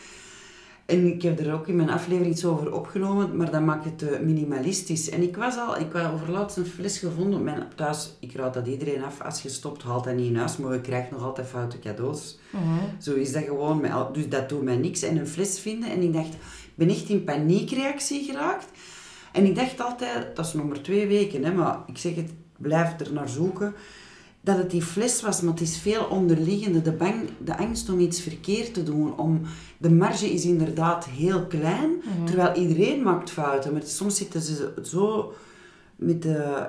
[0.90, 4.24] En ik heb er ook in mijn aflevering iets over opgenomen, maar dat maakt het
[4.24, 5.10] minimalistisch.
[5.10, 8.16] En ik was al, ik had over laatst een fles gevonden op mijn thuis.
[8.20, 10.80] Ik raad dat iedereen af, als je stopt, haalt dat niet in huis, maar je
[10.80, 12.38] krijgt nog altijd foute cadeaus.
[12.50, 12.62] mhm.
[12.98, 13.86] Zo is dat gewoon.
[14.12, 15.02] Dus dat doet mij niks.
[15.02, 15.90] En een fles vinden.
[15.90, 18.68] En ik dacht, ik ben echt in paniekreactie geraakt.
[19.32, 22.30] En ik dacht altijd, dat is nog maar twee weken, hè, maar ik zeg het,
[22.56, 23.74] blijf er naar zoeken.
[24.40, 26.82] Dat het die fles was, maar het is veel onderliggende.
[26.82, 29.18] De, bang, de angst om iets verkeerd te doen.
[29.18, 29.40] Om,
[29.78, 31.90] de marge is inderdaad heel klein,
[32.24, 33.72] terwijl iedereen maakt fouten.
[33.72, 35.32] Maar soms zitten ze zo
[35.96, 36.66] met de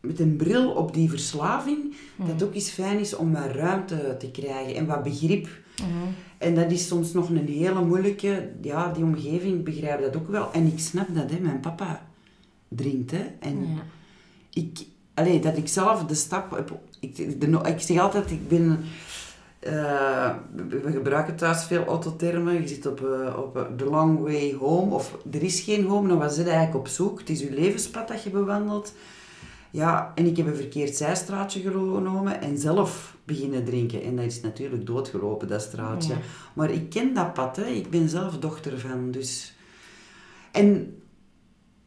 [0.00, 4.16] met een bril op die verslaving, dat het ook eens fijn is om wat ruimte
[4.18, 5.48] te krijgen en wat begrip.
[6.38, 10.52] En dat is soms nog een hele moeilijke, ja, die omgeving begrijpt dat ook wel.
[10.52, 11.38] En ik snap dat, hè.
[11.38, 12.06] mijn papa
[12.68, 13.24] drinkt, hè.
[13.40, 13.82] En Ja.
[14.50, 18.84] ik, allee, dat ik zelf de stap heb, ik, de, ik zeg altijd, ik ben,
[19.58, 24.54] eh, we gebruiken thuis veel autothermen, je zit op, eh, op eh, the long way
[24.58, 27.52] home, of er is geen home, dan was het eigenlijk op zoek, het is je
[27.52, 28.92] levenspad dat je bewandelt.
[29.70, 34.02] Ja, en ik heb een verkeerd zijstraatje genomen en zelf beginnen drinken.
[34.02, 36.12] En dat is natuurlijk doodgelopen, dat straatje.
[36.12, 36.18] Ja.
[36.52, 37.64] Maar ik ken dat pad, hè.
[37.64, 39.56] ik ben zelf dochter van, dus...
[40.52, 40.96] En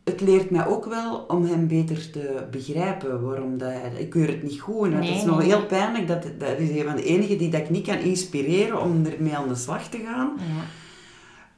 [0.08, 3.92] het leert mij ook wel om hem beter te begrijpen waarom dat hij...
[3.98, 6.08] Ik keur het niet goed en Nee, het is nog nee, heel pijnlijk.
[6.08, 9.36] Dat, dat is een van de enigen die dat ik niet kan inspireren om ermee
[9.36, 10.34] aan de slag te gaan.
[10.38, 10.64] Ja.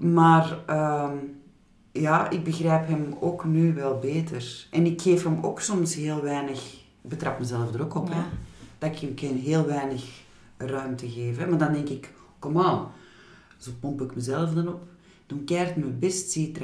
[0.08, 1.16] Maar ehm,
[1.92, 4.68] ja, ik begrijp hem ook nu wel beter.
[4.72, 6.74] En ik geef hem ook soms heel weinig...
[7.04, 8.14] Ik betrap mezelf er ook op, Ja.
[8.14, 8.22] hè.
[8.78, 10.04] Dat ik hem geen heel weinig
[10.58, 11.38] ruimte geef.
[11.38, 11.48] Hè.
[11.48, 12.88] Maar dan denk ik, kom aan.
[13.58, 14.82] Zo pomp ik mezelf dan op.
[15.26, 16.58] Doe keihard mijn best, zie het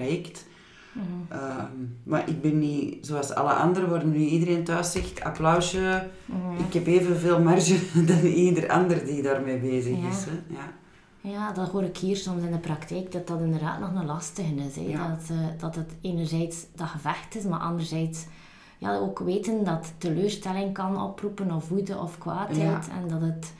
[0.95, 1.39] Mhm.
[1.41, 1.71] Ehm,
[2.03, 6.07] maar ik ben niet zoals alle anderen, waar nu iedereen thuis zegt, applausje.
[6.25, 6.63] Mhm.
[6.67, 10.07] Ik heb evenveel marge dan ieder ander die daarmee bezig Ja.
[10.07, 10.25] is.
[10.25, 10.31] Hè.
[10.55, 10.73] Ja.
[11.21, 14.53] Ja, dat hoor ik hier soms in de praktijk, dat dat inderdaad nog een lastige
[14.55, 14.75] is.
[14.75, 14.81] Hè.
[14.81, 15.07] Ja.
[15.07, 18.25] Dat, eh, dat het enerzijds dat gevecht is, maar anderzijds
[18.77, 22.85] ja, ook weten dat teleurstelling kan oproepen of woede of kwaadheid.
[22.85, 22.95] Ja.
[23.01, 23.53] En dat het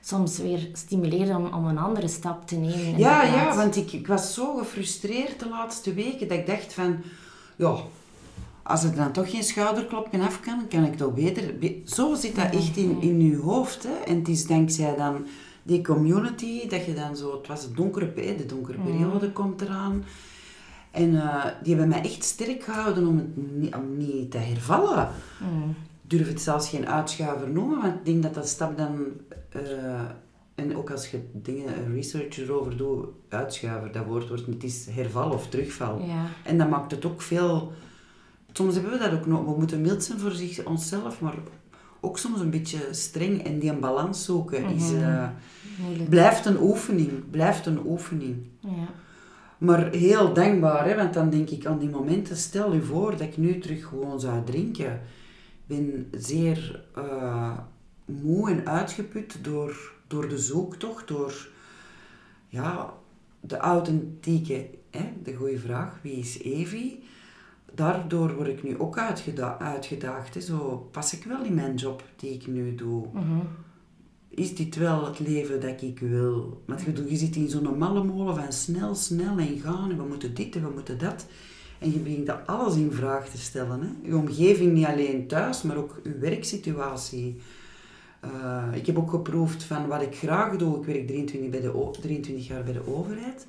[0.00, 2.98] soms weer stimuleert om, om een andere stap te nemen.
[2.98, 6.96] Ja, ja, want ik, ik was zo gefrustreerd de laatste weken dat ik dacht van,
[7.56, 7.74] ja,
[8.62, 11.58] als er dan toch geen schouderklopje af kan, kan ik toch beter...
[11.58, 13.82] be- Zo zit dat echt in, in je hoofd.
[13.82, 13.94] Hè?
[14.06, 15.26] En het is dankzij dan
[15.62, 17.36] die community dat je dan zo...
[17.38, 20.04] Het was de donkere, de donkere periode komt eraan.
[20.90, 25.08] En eh, die hebben mij echt sterk gehouden om het niet, om niet te hervallen.
[25.40, 25.74] Mm.
[26.10, 29.06] Durf het zelfs geen uitschuiver noemen, want ik denk dat dat stap dan...
[29.50, 30.00] eh,
[30.54, 35.30] en ook als je dingen, research erover doet, uitschuiver, dat woord wordt, het is herval
[35.30, 36.00] of terugval.
[36.06, 36.26] Ja.
[36.44, 37.72] En dat maakt het ook veel...
[38.52, 39.44] Soms hebben we dat ook nog.
[39.44, 41.34] We moeten mild zijn voor zich, onszelf, maar
[42.00, 43.44] ook soms een beetje streng.
[43.44, 45.28] En die een balans zoeken is, eh,
[45.78, 46.08] Moeilijk.
[46.08, 47.30] blijft een oefening.
[47.30, 48.36] Blijft een oefening.
[48.60, 48.88] Ja.
[49.58, 53.20] Maar heel dankbaar, hè, want dan denk ik aan die momenten, stel je voor dat
[53.20, 55.00] ik nu terug gewoon zou drinken.
[55.70, 57.58] Ik ben zeer eh,
[58.04, 61.48] moe en uitgeput door, door de zoektocht, door
[62.48, 62.94] ja,
[63.40, 67.02] de authentieke, hè, de goede vraag, wie is Evie?
[67.74, 70.34] Daardoor word ik nu ook uitgeda uitgedaagd.
[70.34, 70.40] Hè.
[70.40, 73.38] Zo pas ik wel in mijn job die ik nu doe Mhm.
[74.28, 76.62] is dit wel het leven dat ik wil?
[76.66, 80.04] Want je, je zit in zo'n malle molen van snel, snel en gaan en we
[80.04, 81.26] moeten dit en we moeten dat.
[81.80, 83.80] En je begint dat alles in vraag te stellen.
[83.80, 84.08] Hè?
[84.08, 87.36] Je omgeving niet alleen thuis, maar ook je werksituatie.
[88.20, 90.78] Eh, ik heb ook geproefd van wat ik graag doe.
[90.78, 93.46] Ik werk 23, bij de, o- 23 jaar bij de overheid.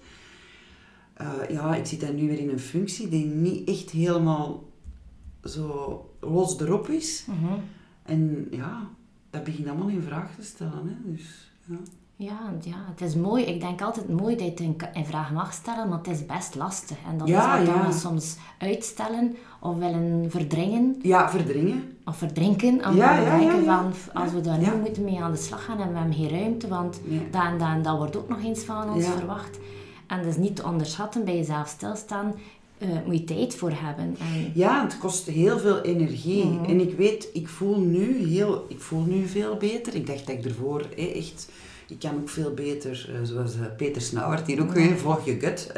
[1.13, 4.63] Eh, ja, ik zit dan nu weer in een functie die niet echt helemaal
[5.43, 7.25] zo los erop is.
[7.27, 7.53] Mhm.
[8.03, 8.89] En ja,
[9.29, 10.85] dat begint allemaal in vraag te stellen.
[10.87, 11.11] Hè?
[11.11, 11.77] Dus, ja.
[12.23, 13.43] Ja, ja, het is mooi.
[13.43, 14.59] Ik denk altijd mooi dat je het
[14.93, 16.97] in, vraag mag stellen, maar het is best lastig.
[17.11, 17.87] En dat Ja, is wat ja.
[17.87, 21.97] we soms uitstellen of willen verdringen ja, verdringen.
[22.05, 22.69] of verdrinken.
[22.73, 25.79] Omdat Ja, we denken van, als we daar nu moeten mee aan de slag gaan
[25.79, 26.99] en we hebben geen ruimte, want
[27.31, 29.59] dat en dat en dat wordt ook nog eens van ons verwacht.
[30.07, 32.33] En dat is niet te onderschatten, bij jezelf stilstaan,
[32.77, 34.15] eh moet je tijd voor hebben.
[34.19, 36.45] En, Ja, het kost heel veel energie.
[36.45, 36.63] Mhm.
[36.63, 39.95] En ik weet, ik voel nu heel, ik voel nu veel beter.
[39.95, 41.49] Ik dacht dat ik ervoor echt,
[41.91, 45.39] ik kan ook veel beter, eh, zoals eh, Peter Snauwert hier ook weer, volg je
[45.39, 45.71] gut.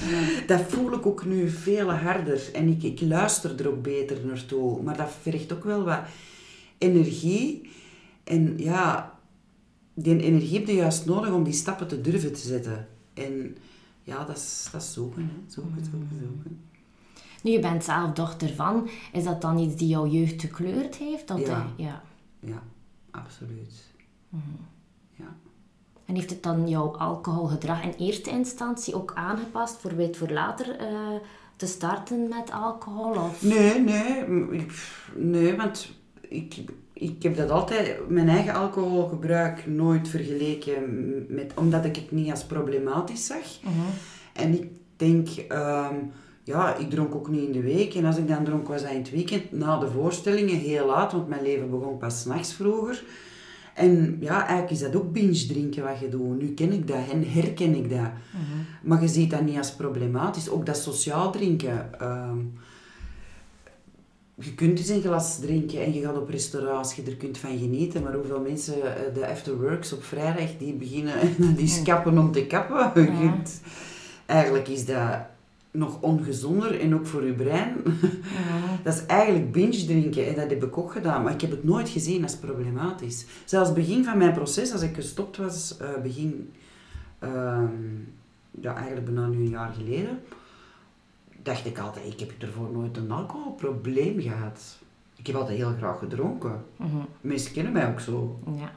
[0.46, 2.50] Dat voel ik ook nu veel harder.
[2.52, 4.82] En ik, ik luister er ook beter naartoe.
[4.82, 6.00] Maar dat vergt ook wel wat
[6.78, 7.70] energie.
[8.24, 9.18] En ja,
[9.94, 12.88] die energie heb je juist nodig om die stappen te durven te zetten.
[13.14, 13.56] En
[14.02, 15.52] ja, dat is, dat is zoeken, hè.
[15.52, 16.60] Zoeken, zoeken, zoeken.
[17.42, 21.28] nu, je bent zelf dochter van, is dat dan iets die jouw jeugd gekleurd heeft?
[21.28, 21.66] Dat Ja.
[21.76, 22.02] de- ja.
[22.40, 22.62] Ja,
[23.10, 23.84] absoluut.
[24.28, 24.38] Ja.
[26.08, 30.78] En heeft het dan jouw alcoholgedrag in eerste instantie ook aangepast voor, weet, voor later
[30.78, 30.86] eh,
[31.56, 33.12] te starten met alcohol?
[33.12, 33.42] Of?
[33.42, 34.24] Nee, nee,
[35.14, 35.90] nee, want
[36.28, 36.54] ik,
[36.92, 40.84] ik heb dat altijd, mijn eigen alcoholgebruik nooit vergeleken
[41.28, 43.62] met, omdat ik het niet als problematisch zag.
[43.62, 43.72] Mhm.
[44.32, 45.94] En ik denk, ehm,
[46.44, 47.94] ja, ik dronk ook niet in de week.
[47.94, 51.12] En als ik dan dronk, was dat in het weekend, na de voorstellingen, heel laat,
[51.12, 53.04] want mijn leven begon pas 's nachts vroeger.
[53.78, 56.40] En ja, eigenlijk is dat ook binge drinken wat je doet.
[56.40, 58.10] Nu ken ik dat en herken ik dat.
[58.82, 60.48] Maar je ziet dat niet als problematisch.
[60.48, 62.00] Ook dat sociaal drinken.
[62.00, 62.38] ehm,
[64.40, 67.58] je kunt eens een glas drinken en je gaat op restaurants, je er kunt van
[67.58, 72.46] genieten, maar hoeveel mensen eh, de afterworks op vrijdag, die beginnen, die skappen om te
[72.46, 72.92] kappen.
[74.26, 75.26] Eigenlijk is dat
[75.70, 77.76] nog ongezonder en ook voor je brein.
[78.22, 78.78] Ja.
[78.82, 81.64] Dat is eigenlijk binge drinken en dat heb ik ook gedaan, maar ik heb het
[81.64, 83.26] nooit gezien als problematisch.
[83.44, 86.52] Zelfs begin van mijn proces, als ik gestopt was, eh, begin,
[87.18, 87.72] ehm,
[88.60, 90.20] ja eigenlijk bijna nu een jaar geleden,
[91.42, 94.78] dacht ik altijd, ik heb ervoor nooit een alcoholprobleem gehad.
[95.16, 96.64] Ik heb altijd heel graag gedronken.
[96.76, 96.96] Mhm.
[97.20, 98.38] Mensen kennen mij ook zo.
[98.56, 98.72] ja.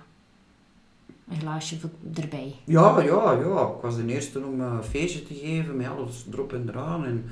[1.32, 1.78] Een glaasje
[2.14, 2.56] erbij.
[2.66, 3.62] Ja, ja, ja.
[3.62, 7.06] Ik was de eerste om eh, een feestje te geven met alles erop en eraan.
[7.06, 7.26] En,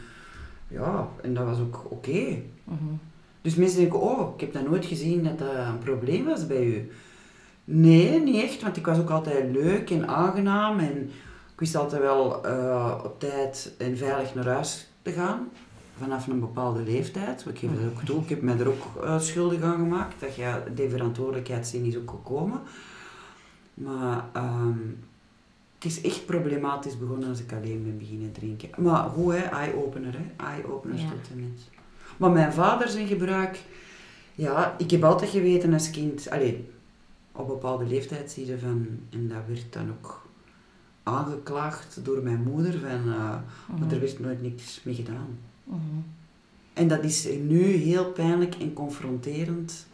[0.67, 2.41] ja, en dat was ook oké.
[2.63, 2.93] Mhm.
[3.41, 6.65] Dus mensen denken, oh, ik heb dat nooit gezien dat dat een probleem was bij
[6.65, 6.91] u.
[7.63, 10.79] Nee, niet echt, want ik was ook altijd leuk en aangenaam.
[10.79, 11.01] En
[11.53, 15.49] ik wist altijd wel eh, op tijd en veilig naar huis te gaan.
[15.97, 17.45] Vanaf een bepaalde leeftijd.
[17.49, 18.21] Ik geef dat ook toe.
[18.21, 20.19] Ik heb mij er ook eh, schuldig aan gemaakt.
[20.19, 22.61] Dat ja, die verantwoordelijkheidszin is ook gekomen.
[23.79, 24.77] Maar ehm,
[25.75, 28.69] het is echt problematisch begonnen als ik alleen ben beginnen drinken.
[28.77, 29.39] Maar hoe, hè?
[29.39, 30.45] Eye-opener, hè?
[30.45, 31.09] Eye-opener Ja.
[31.09, 31.69] tot de mens.
[32.17, 33.59] Maar mijn vader zijn gebruik...
[34.35, 36.29] Ja, ik heb altijd geweten als kind...
[36.29, 36.69] Allee,
[37.31, 38.87] op bepaalde leeftijd zie je van...
[39.09, 40.27] En dat werd dan ook
[41.03, 42.79] aangeklaagd door mijn moeder.
[42.79, 43.35] Van, eh,
[43.79, 45.37] Maar er werd nooit niks mee gedaan.
[45.63, 45.79] Mhm.
[46.73, 49.87] En dat is nu heel pijnlijk en confronterend...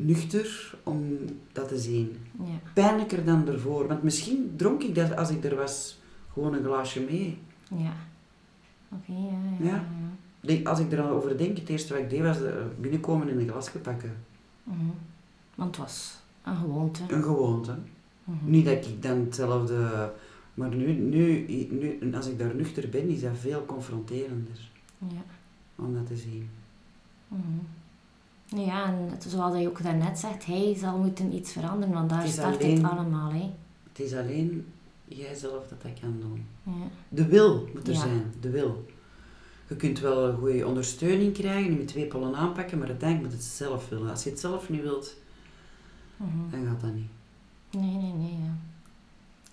[0.00, 1.18] Nuchter om
[1.52, 2.16] dat te zien.
[2.38, 2.70] Ja.
[2.74, 3.86] Pijnlijker dan ervoor.
[3.86, 6.00] Want misschien dronk ik dat als ik er was
[6.32, 7.38] gewoon een glaasje mee.
[7.76, 7.92] Ja.
[8.88, 9.70] Oké, ja, ja, Ja.
[9.74, 9.84] ja.
[10.40, 13.38] Denk- Als ik er over denk, het eerste wat ik deed was eh, binnenkomen en
[13.40, 14.16] een glasje pakken.
[14.64, 14.76] Mhm.
[15.54, 17.02] Want het was een gewoonte.
[17.08, 17.74] Een gewoonte.
[18.24, 18.50] Mhm.
[18.50, 20.12] Niet dat ik dan hetzelfde...
[20.54, 25.22] Maar nu, nu, nu, als ik daar nuchter ben, is dat veel confronterender Ja.
[25.76, 26.48] om dat te zien.
[27.28, 27.42] Mhm.
[28.56, 32.22] Ja, en het- zoals je ook daarnet zegt, hij zal moeten iets veranderen, want daar
[32.22, 33.30] Het start alleen- het allemaal.
[33.32, 33.50] Hè.
[33.88, 34.66] Het is alleen
[35.04, 36.46] jijzelf dat dat kan doen.
[36.62, 36.72] Ja.
[37.08, 38.00] De wil moet er Ja.
[38.00, 38.86] zijn, de wil.
[39.68, 43.38] Je kunt wel een goede ondersteuning krijgen en met twee pollen aanpakken, maar uiteindelijk moet
[43.42, 44.10] het zelf willen.
[44.10, 45.16] Als je het zelf niet wilt,
[46.16, 46.50] Mhm.
[46.50, 47.08] dan gaat dat niet.
[47.70, 48.32] Nee, nee, nee.
[48.42, 48.56] Ja.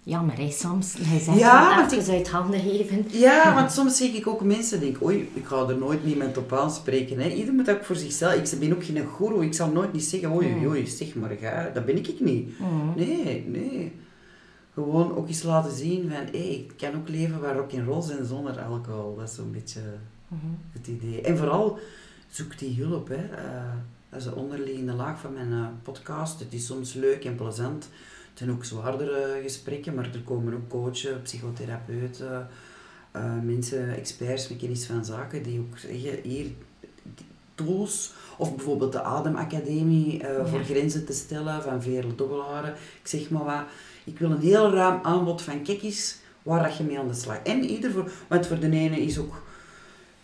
[0.08, 0.94] Jammer, hè, soms.
[1.00, 3.06] Hij zegt Ja, want even uit handen geven.
[3.12, 6.54] Ja, want soms zie ik ook mensen denken, oei, ik ga er nooit niemand op
[6.54, 7.20] aanspreken.
[7.20, 7.30] Hè.
[7.30, 8.34] Ieder moet ook voor zichzelf.
[8.34, 9.46] Ik ben ook geen goeroe.
[9.46, 10.56] Ik zal nooit niet zeggen, oei, Mm.
[10.58, 11.70] oei, oei, zeg maar, ga.
[11.74, 12.60] dat ben ik niet.
[12.60, 12.96] Mhm.
[12.96, 13.91] Nee, nee.
[14.74, 18.02] Gewoon ook eens laten zien van, hé, ik kan ook leven waar rock en roll
[18.02, 19.15] zijn zonder alcohol.
[19.15, 19.82] Dat is zo'n beetje
[20.28, 20.46] Mhm.
[20.72, 21.22] het idee.
[21.22, 21.80] En vooral,
[22.30, 23.08] zoek die hulp.
[23.08, 23.15] Hè.
[23.15, 23.74] Eh,
[24.10, 26.39] dat is de onderliggende laag van mijn eh, podcast.
[26.39, 27.89] Het is soms leuk en plezant.
[28.36, 32.48] Het zijn ook zwaardere gesprekken, maar er komen ook coachen, psychotherapeuten,
[33.12, 36.45] eh, mensen, experts met kennis van zaken, die ook zeggen, hier,
[37.56, 40.45] tools, of bijvoorbeeld de Ademacademie, eh, Ja.
[40.45, 42.74] voor grenzen te stellen van Veerle Dobbelaren.
[43.02, 43.63] Ik zeg maar wat,
[44.04, 47.13] ik wil een heel ruim aanbod van kijk eens waar dat je mee aan de
[47.13, 47.38] slag.
[47.43, 49.41] En ieder voor, want voor de ene is ook,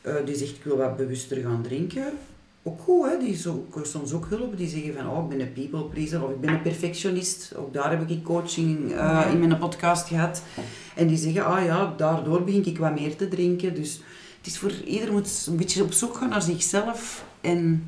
[0.02, 2.13] eh, die zegt ik wil wat bewuster gaan drinken.
[2.63, 3.17] Ook goed, hè?
[3.17, 4.58] die ook, soms ook hulp.
[4.58, 7.56] Die zeggen van, oh, ik ben een people pleaser of ik ben een perfectionist.
[7.56, 10.43] Ook daar heb ik coaching eh, in mijn podcast gehad.
[10.95, 13.76] En die zeggen, ah ja, daardoor begin ik wat meer te drinken.
[13.76, 14.02] Dus
[14.38, 17.84] het is voor ieder moet een beetje op zoek gaan naar zichzelf en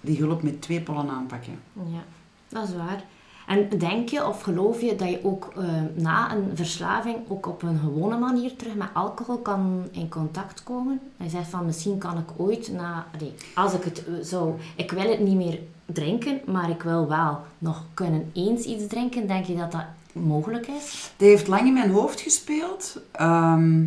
[0.00, 1.58] die hulp met twee pollen aanpakken.
[1.74, 2.04] Ja,
[2.48, 3.04] dat is waar.
[3.48, 7.62] En denk je of geloof je dat je ook eh, na een verslaving ook op
[7.62, 11.00] een gewone manier terug met alcohol kan in contact komen?
[11.16, 13.06] Hij zegt van misschien kan ik ooit na,
[13.54, 17.40] als ik het eh, zou, ik wil het niet meer drinken, maar ik wil wel
[17.58, 19.26] nog kunnen eens iets drinken.
[19.26, 21.12] Denk je dat dat mogelijk is?
[21.16, 23.00] Dat heeft lang in mijn hoofd gespeeld.
[23.12, 23.84] ehm,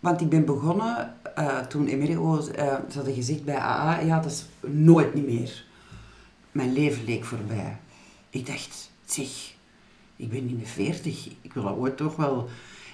[0.00, 4.46] want ik ben begonnen eh, toen Amerigo, eh ze hadden bij AA, ja, dat is
[4.60, 5.64] nooit niet meer.
[6.52, 7.76] Mijn leven leek voorbij.
[8.36, 9.54] Ik dacht, zeg,
[10.16, 12.48] ik ben in de veertig, ik wil dat ooit toch wel...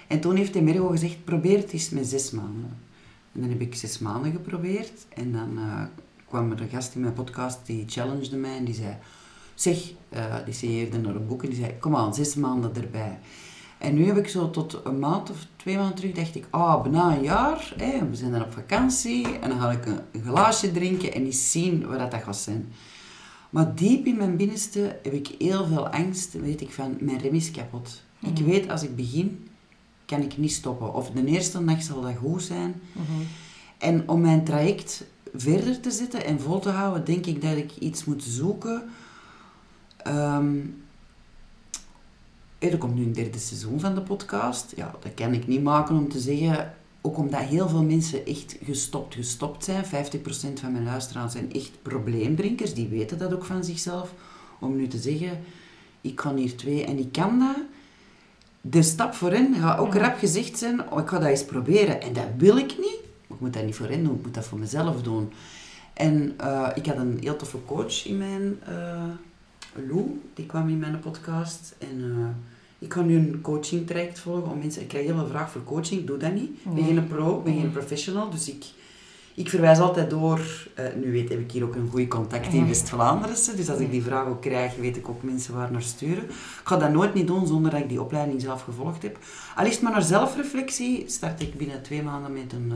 [0.07, 2.77] En toen heeft Amerigo gezegd, probeer het eens met zes maanden.
[3.33, 5.05] En dan heb ik zes maanden geprobeerd.
[5.09, 5.83] En dan eh,
[6.27, 8.97] kwam er een gast in mijn podcast, die challengede mij en die zei...
[9.55, 13.19] Zeg, eh, die signeerde naar een boek en die zei, kom aan, zes maanden erbij.
[13.77, 16.81] En nu heb ik zo tot een maand of twee maanden terug, dacht ik, ah,
[16.81, 20.23] bijna een jaar, hè, we zijn dan op vakantie en dan ga ik een, een
[20.23, 22.73] glaasje drinken en eens zien wat dat gaat zijn.
[23.53, 27.33] Maar diep in mijn binnenste heb ik heel veel angst, weet ik van, mijn rem
[27.33, 28.01] is kapot.
[28.19, 29.47] Ik weet, als ik begin,
[30.05, 30.93] kan ik niet stoppen.
[30.93, 32.81] Of de eerste dag zal dat goed zijn.
[33.77, 37.75] En om mijn traject verder te zetten en vol te houden, denk ik dat ik
[37.77, 38.83] iets moet zoeken.
[39.97, 40.59] Ehm,
[42.59, 44.73] er komt nu een derde seizoen van de podcast.
[44.75, 46.73] Ja, dat kan ik niet maken om te zeggen,
[47.05, 49.85] ook omdat heel veel mensen echt gestopt, gestopt zijn.
[49.85, 49.87] 50%
[50.53, 52.73] van mijn luisteraars zijn echt probleemdrinkers.
[52.73, 54.13] Die weten dat ook van zichzelf.
[54.59, 55.39] Om nu te zeggen,
[56.01, 57.57] ik kan hier twee en ik kan dat.
[58.61, 62.01] De stap voor hen gaat ook rap gezegd zijn, oh, ik ga dat eens proberen.
[62.01, 62.99] En dat wil ik niet.
[63.27, 65.31] Maar ik moet dat niet voor hen doen, ik moet dat voor mezelf doen.
[65.93, 68.59] En uh, ik had een heel toffe coach in mijn...
[68.69, 69.03] Uh,
[69.87, 71.75] Lou, die kwam in mijn podcast.
[71.77, 72.27] En uh,
[72.83, 74.51] ik ga nu een coaching traject volgen.
[74.51, 76.49] Om mensen, ik krijg heel veel vraag voor coaching, ik doe dat niet.
[76.49, 78.29] Ik ben geen pro, ik ben geen professional.
[78.29, 78.65] Dus ik,
[79.33, 80.67] ik verwijs altijd door...
[80.95, 83.35] nu weet heb ik hier ook een goede contact in West-Vlaanderen.
[83.55, 86.23] Dus als ik die vraag ook krijg, weet ik ook mensen waar naar sturen.
[86.23, 89.17] Ik ga dat nooit niet doen zonder dat ik die opleiding zelf gevolgd heb.
[89.55, 92.73] Al is het maar naar zelfreflectie, start ik binnen twee maanden met een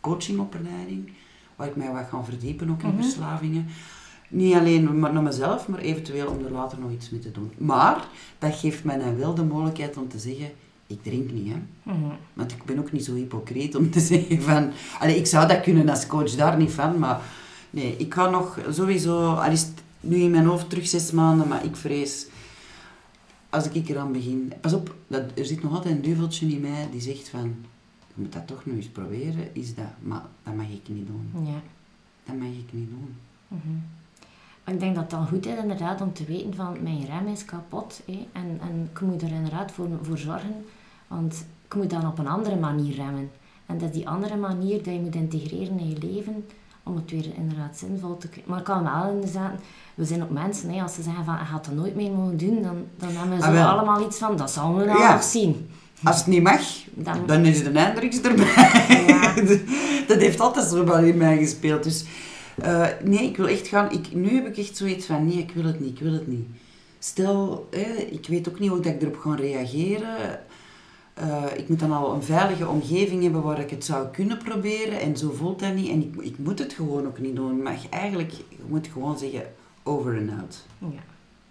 [0.00, 1.10] coachingopleiding
[1.56, 3.02] waar ik mij wat ga verdiepen, ook in mhm.
[3.02, 3.66] verslavingen.
[4.28, 7.52] Niet alleen maar naar mezelf, maar eventueel om er later nog iets mee te doen.
[7.58, 8.08] Maar
[8.38, 10.50] dat geeft mij dan wel de mogelijkheid om te zeggen,
[10.86, 11.52] ik drink niet.
[11.52, 11.92] Hè.
[11.92, 14.70] Mm Want ik ben ook niet zo hypocriet om te zeggen van...
[14.98, 16.98] Allee, ik zou dat kunnen als coach, daar niet van.
[16.98, 17.20] Maar
[17.70, 19.32] nee, ik ga nog sowieso...
[19.32, 22.26] Al is het nu in mijn hoofd terug zes maanden, maar ik vrees...
[23.50, 24.52] Als ik eraan begin...
[24.60, 27.54] Pas op, dat, er zit nog altijd een duveltje in mij die zegt van
[28.14, 31.44] je moet dat toch nog eens proberen, is dat, maar dat mag ik niet doen.
[31.44, 31.60] Ja.
[32.24, 33.14] Dat mag ik niet doen.
[33.48, 33.82] Mm
[34.68, 37.44] Ik denk dat het dan goed is inderdaad om te weten van mijn rem is
[37.44, 40.64] kapot hè, en, en ik moet er inderdaad voor, voor zorgen,
[41.08, 43.30] want ik moet dan op een andere manier remmen.
[43.66, 46.44] En dat is die andere manier dat je moet integreren in je leven
[46.82, 48.50] om het weer inderdaad zinvol te krijgen.
[48.50, 49.52] Maar ik kan wel inderdaad,
[49.94, 52.36] we zijn ook mensen, hè, als ze zeggen van je gaat dat nooit meer mogen
[52.36, 55.70] doen, dan, dan hebben we ah, allemaal iets van, dat zal we dan nog zien.
[56.02, 56.60] Als het niet mag,
[56.94, 59.04] dan, dan is de Hendrix erbij.
[59.06, 59.34] Ja.
[60.08, 61.82] dat heeft altijd zo wel in mij gespeeld.
[61.82, 62.04] Dus
[62.64, 63.90] uh, nee, ik wil echt gaan.
[63.90, 66.26] Ik, nu heb ik echt zoiets van, nee, ik wil het niet, ik wil het
[66.26, 66.46] niet.
[66.98, 67.68] Stel,
[68.10, 70.40] ik weet ook niet hoe ik erop ga reageren.
[71.18, 75.00] Uh, ik moet dan al een veilige omgeving hebben waar ik het zou kunnen proberen.
[75.00, 75.88] En zo voelt dat niet.
[75.88, 77.62] En ik, ik moet het gewoon ook niet doen.
[77.62, 79.42] Maar eigenlijk, je moet gewoon zeggen,
[79.82, 80.64] over en out.
[80.78, 81.02] Ja.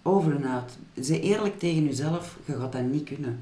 [0.01, 0.77] Over en out.
[0.93, 3.39] Zeg eerlijk tegen jezelf, je gaat dat niet kunnen.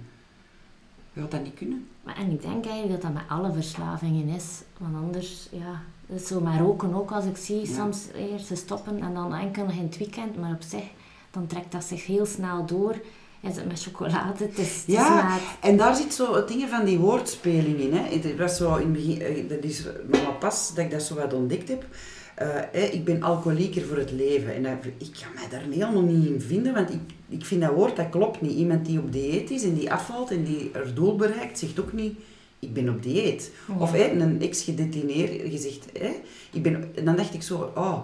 [1.14, 1.88] Je gaat dat niet kunnen.
[2.04, 4.62] Maar, en ik denk eigenlijk dat dat met alle verslavingen is.
[4.78, 7.12] Want anders, ja, is zo met roken ook.
[7.12, 10.38] Als ik zie soms eerst ze stoppen en dan enkel nog in het weekend.
[10.38, 10.84] Maar op zich,
[11.32, 12.96] dan trekt dat zich heel snel door.
[13.42, 14.44] Is het met chocolade?
[14.44, 17.94] Het is, ja, en daar zit zo het ding van die woordspeling in.
[17.94, 18.18] Hè.
[18.18, 21.16] Het was zo in begin, eh, dat is nog maar pas dat ik dat zo
[21.16, 21.86] wat ontdekt heb.
[22.74, 24.54] Uh, ik ben alcoholieker voor het leven.
[24.56, 27.00] En ik kan mij daar helemaal niet in vinden, want ik,
[27.30, 28.52] ik vind dat woord, dat klopt niet.
[28.52, 31.94] Iemand die op dieet is en die afvalt en die er doel bereikt, zegt ook
[31.94, 32.18] niet,
[32.66, 33.52] ik ben op dieet.
[33.78, 35.86] Of een ex-gedetineerd, je zegt,
[36.52, 36.92] ik ben...
[36.96, 38.00] En dan dacht ik zo, oh...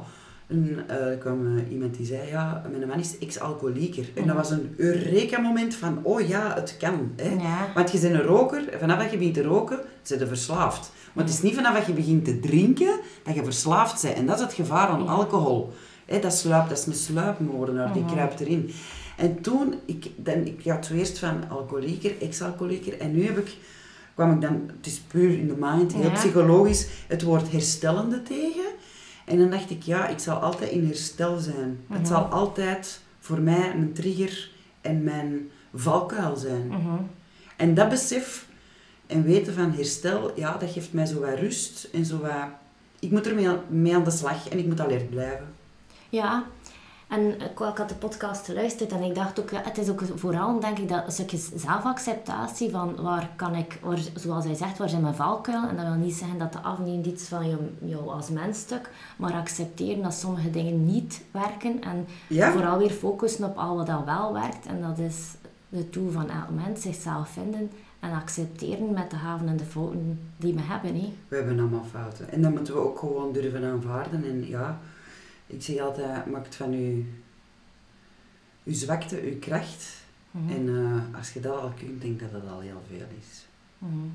[0.47, 4.09] En, uh, er kwam uh, iemand die zei, ja, mijn man is ex-alcoholieker.
[4.15, 7.11] En dat was een eureka-moment van, oh ja, het kan.
[7.15, 7.35] Hè?
[7.73, 10.91] Want je bent een roker, vanaf dat je begint te roken, ben je verslaafd.
[11.13, 14.15] Maar het is niet vanaf dat je begint te drinken, dat je verslaafd bent.
[14.15, 15.71] En dat is het gevaar aan alcohol.
[16.05, 18.71] Hè, dat sluipt, dat is een sluipmoordenaar, die kruipt erin.
[19.17, 23.57] En toen, ik, dan, ik had eerst van alcoholieker, ex-alcoholieker, en nu heb ik,
[24.21, 28.65] kwam ik dan, het is puur in de mind, heel psychologisch, het woord herstellende tegen.
[29.25, 31.79] En dan dacht ik, ja, ik zal altijd in herstel zijn.
[31.87, 34.49] Het zal altijd voor mij mijn trigger
[34.81, 36.71] en mijn valkuil zijn.
[37.55, 38.45] En dat besef
[39.07, 42.47] en weten van herstel, ja, dat geeft mij zo wat rust en zo wat...
[42.99, 45.47] Ik moet ermee mee aan de slag en ik moet alert blijven.
[46.09, 46.43] Ja,
[47.11, 50.77] en ik, had de podcast geluisterd en ik dacht ook, het is ook vooral denk
[50.77, 55.01] ik dat een stukje zelfacceptatie van waar kan ik, waar, zoals hij zegt, waar zijn
[55.01, 55.67] mijn valkuil?
[55.67, 59.33] En dat wil niet zeggen dat de afneemt iets van jou, jou als mensstuk, maar
[59.33, 62.07] accepteren dat sommige dingen niet werken en
[62.51, 64.65] vooral weer focussen op al wat dat wel werkt.
[64.65, 65.33] En dat is
[65.69, 70.19] de tool van elk mens, zichzelf vinden en accepteren met de haven en de fouten
[70.37, 70.95] die we hebben.
[70.95, 71.13] Hè.
[71.27, 72.31] We hebben allemaal fouten.
[72.31, 74.23] En dat moeten we ook gewoon durven aanvaarden.
[74.23, 74.79] En ja,
[75.51, 77.03] ik zeg altijd, maakt van je,
[78.63, 79.99] je zwakte je kracht.
[80.31, 80.49] Mhm.
[80.53, 83.45] En uh, als je dat al kunt, denk ik dat dat al heel veel is.
[83.77, 84.05] Mhm.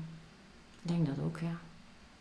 [0.81, 1.57] Ik denk dat ook, ja.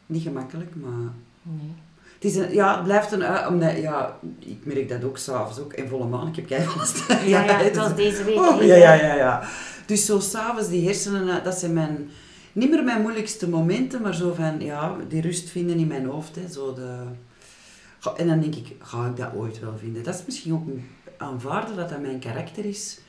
[0.06, 1.12] Niet gemakkelijk, maar...
[1.42, 1.72] Nee.
[2.14, 3.20] Het, is een, ja, het blijft een...
[3.20, 5.72] Uh, omdat, ja, ik merk dat ook s'avonds ook.
[5.72, 8.38] in volle maan, ik heb keihard ja, ja, ja, het was deze week.
[8.38, 9.48] Oh, ja, ja, ja, ja.
[9.86, 12.10] Dus zo s'avonds, die hersenen, dat zijn mijn...
[12.52, 16.34] Niet meer mijn moeilijkste momenten, maar zo van, ja, die rust vinden in mijn hoofd.
[16.34, 17.02] Hè, zo de,
[18.16, 20.02] en dan denk ik, ga ik dat ooit wel vinden?
[20.02, 20.68] Dat is misschien ook
[21.16, 23.00] aanvaarden dat dat mijn karakter is.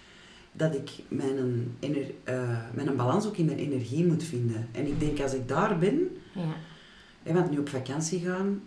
[0.52, 4.68] Dat ik mijn, ener, uh, mijn balans ook in mijn energie moet vinden.
[4.72, 6.18] En ik denk, als ik daar ben...
[6.34, 6.42] Ja.
[7.24, 8.62] Hè, want nu op vakantie gaan,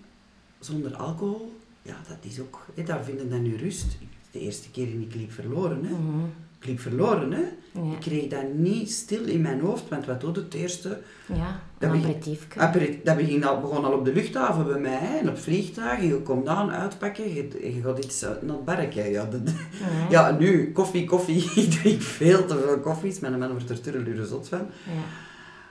[0.58, 1.52] zonder alcohol,
[1.82, 2.66] ja, dat is ook...
[2.74, 3.98] Hè, daar vind ik dan nu rust.
[4.30, 5.84] de eerste keer en ik liep verloren.
[5.84, 5.92] Hè.
[5.92, 6.26] Mhm.
[6.60, 7.32] Liep verloren.
[7.32, 7.40] Hè.
[7.72, 7.92] Ja.
[7.92, 10.88] Ik kreeg dat niet stil in mijn hoofd, want wat doet het eerste?
[11.26, 12.60] Ja, Dat een begin- aperitiefje.
[12.60, 16.06] Aperi- Dat begint al, begon al op de luchthaven bij mij, hè, en op vliegtuigen.
[16.08, 19.10] Je komt aan, uitpakken, je, je gaat iets uit naar het barken.
[19.10, 20.06] Ja, dat- Ja.
[20.30, 21.50] ja, nu, koffie, koffie.
[21.62, 23.20] Ik drink veel te veel koffies.
[23.20, 24.58] Mijn man wordt er turreluren zot van.
[24.86, 24.92] Ja.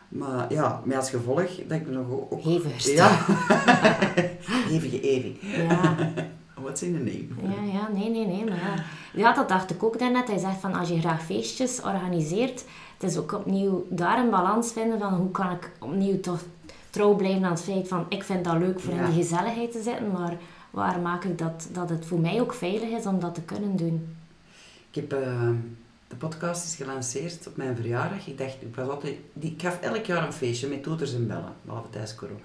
[0.10, 2.44] Maar ja, met als gevolg dat ik nog ook...
[2.44, 2.90] Hevigst.
[2.92, 3.26] Ja.
[4.70, 5.38] Hevige Evi.
[5.42, 5.96] Ja.
[6.62, 7.56] What's in the name?
[7.56, 8.44] Ja, ja, nee, nee, nee.
[8.46, 8.58] Maar
[9.14, 9.20] ja.
[9.20, 10.28] ja, dat dacht ik ook daarnet.
[10.28, 12.66] Hij zegt van als je graag feestjes organiseert,
[12.98, 16.40] het is ook opnieuw daar een balans vinden van hoe kan ik opnieuw toch
[16.90, 19.00] trouw blijven aan het feit van ik vind dat leuk voor Ja.
[19.06, 20.38] in die gezelligheid te zitten, maar
[20.72, 23.76] waar maak ik dat, dat het voor mij ook veilig is om dat te kunnen
[23.76, 24.16] doen.
[24.92, 25.14] Ik heb...
[25.14, 25.50] eh,
[26.08, 28.28] de podcast is gelanceerd op mijn verjaardag.
[28.28, 29.16] Ik dacht, ik was altijd...
[29.40, 31.54] Ik gaf elk jaar een feestje met toeters en bellen.
[31.62, 32.40] Behalve tijdens corona.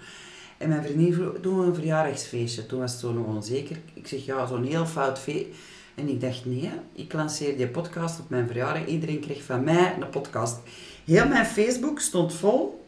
[0.64, 2.66] En mijn vriendin vroeg, doen we een verjaardagsfeestje?
[2.66, 3.76] Toen was het zo nog onzeker.
[3.94, 5.46] Ik zeg, ja, zo'n heel fout feest.
[5.94, 8.86] En ik dacht, nee, ik lanceer die podcast op mijn verjaardag.
[8.86, 10.56] Iedereen kreeg van mij een podcast.
[11.04, 12.84] Heel mijn Facebook stond vol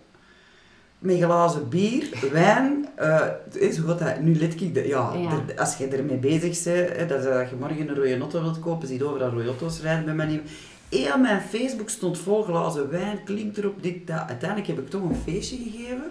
[0.98, 2.86] met glazen bier, wijn.
[2.94, 3.28] eh
[3.72, 4.20] zo gaat dat.
[4.20, 5.44] Nu let ik, de, ja, Ja.
[5.56, 8.98] als je ermee bezig bent, dat, dat je morgen een rode auto wilt kopen, zie
[8.98, 10.42] je overal rode auto's rijden bij mij.
[10.88, 14.24] Heel mijn Facebook stond vol glazen wijn, klinkt erop, dit, dat.
[14.28, 16.04] Uiteindelijk heb ik toch een feestje gegeven.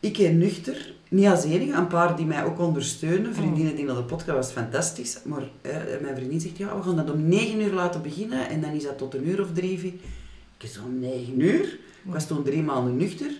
[0.00, 3.34] Ik en nuchter, niet als enige, een paar die mij ook ondersteunen.
[3.34, 5.18] Vriendinnen die naar de podcast was fantastisch.
[5.24, 8.60] Maar eh, mijn vriendin zegt, ja, we gaan dat om 9 uur laten beginnen en
[8.60, 10.00] dan is dat tot een uur of drie.
[10.58, 11.64] Ik zeg, om 9 uur?
[12.04, 13.30] Ik was toen drie maanden nuchter.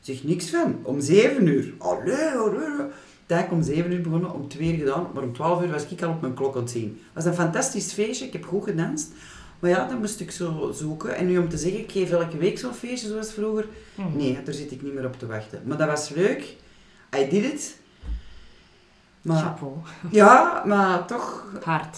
[0.00, 0.78] Zeg niks van.
[0.82, 1.74] Om 7 uur.
[1.78, 2.86] Allee, allee.
[3.26, 6.02] Tijd om 7 uur begonnen, om 2 uur gedaan, maar om 12 uur was ik
[6.02, 7.00] al op mijn klok het zien.
[7.12, 9.12] Was een fantastisch feestje, ik heb goed gedanst.
[9.60, 11.14] Maar ja, dan moest ik zo zoeken.
[11.16, 13.66] En nu om te zeggen, ik geef elke week zo'n feestje zoals vroeger.
[13.94, 14.16] Mhm.
[14.16, 15.62] Nee, daar zit ik niet meer op te wachten.
[15.64, 16.40] Maar dat was leuk.
[17.16, 17.76] I did it.
[19.22, 19.72] Maar, Chapeau.
[20.10, 21.96] ja, maar toch Hard.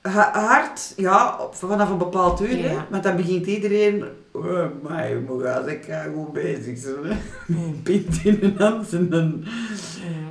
[0.00, 2.68] ha- hard, ja, op- vanaf een bepaald uur.
[2.68, 2.76] Hè?
[2.90, 7.18] Want dan begint iedereen, oh, maar moet gaan, ik ga goed bezig zijn.
[7.46, 7.82] Mhm.
[7.82, 9.44] Pint in de hand en dan,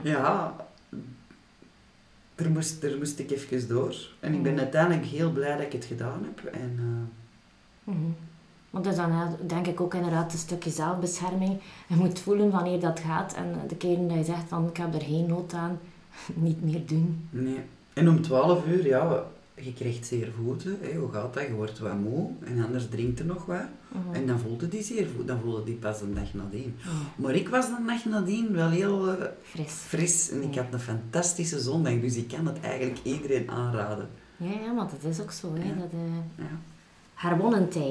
[0.04, 0.12] Ja.
[0.12, 0.56] ja,
[2.40, 3.96] er moest, er moest ik even door.
[4.20, 4.62] En ik ben Mhm.
[4.62, 6.54] uiteindelijk heel blij dat ik het gedaan heb.
[6.54, 8.10] En, eh, Mhm.
[8.70, 11.58] Want dat is dan denk ik ook inderdaad een stukje zelfbescherming.
[11.88, 14.94] Je moet voelen wanneer dat gaat en de keren dat je zegt van ik heb
[14.94, 15.80] er geen nood aan,
[16.34, 17.28] niet meer doen.
[17.30, 17.60] Nee.
[17.94, 19.24] En om 12 uur, ja,
[19.64, 20.78] je krijgt zeer voeten.
[20.82, 20.97] Hè.
[20.97, 21.43] Hoe gaat dat?
[21.47, 23.62] Je wordt wat moe en anders drinkt er nog wat.
[23.91, 24.16] Mhm.
[24.16, 25.28] En dan voelde die zeer voet.
[25.28, 26.76] Dan voelde die pas een dag nadien.
[26.78, 27.22] Mhm.
[27.22, 29.72] Maar ik was de dag nadien wel heel eh, Fris.
[29.72, 31.99] fris en ik had een fantastische zondag.
[31.99, 34.07] Dus ik kan het eigenlijk iedereen aanraden.
[34.38, 35.55] Ja, ja, maar dat is ook zo.
[35.55, 35.64] Hè.
[35.68, 35.74] Ja.
[35.76, 36.47] Dat, eh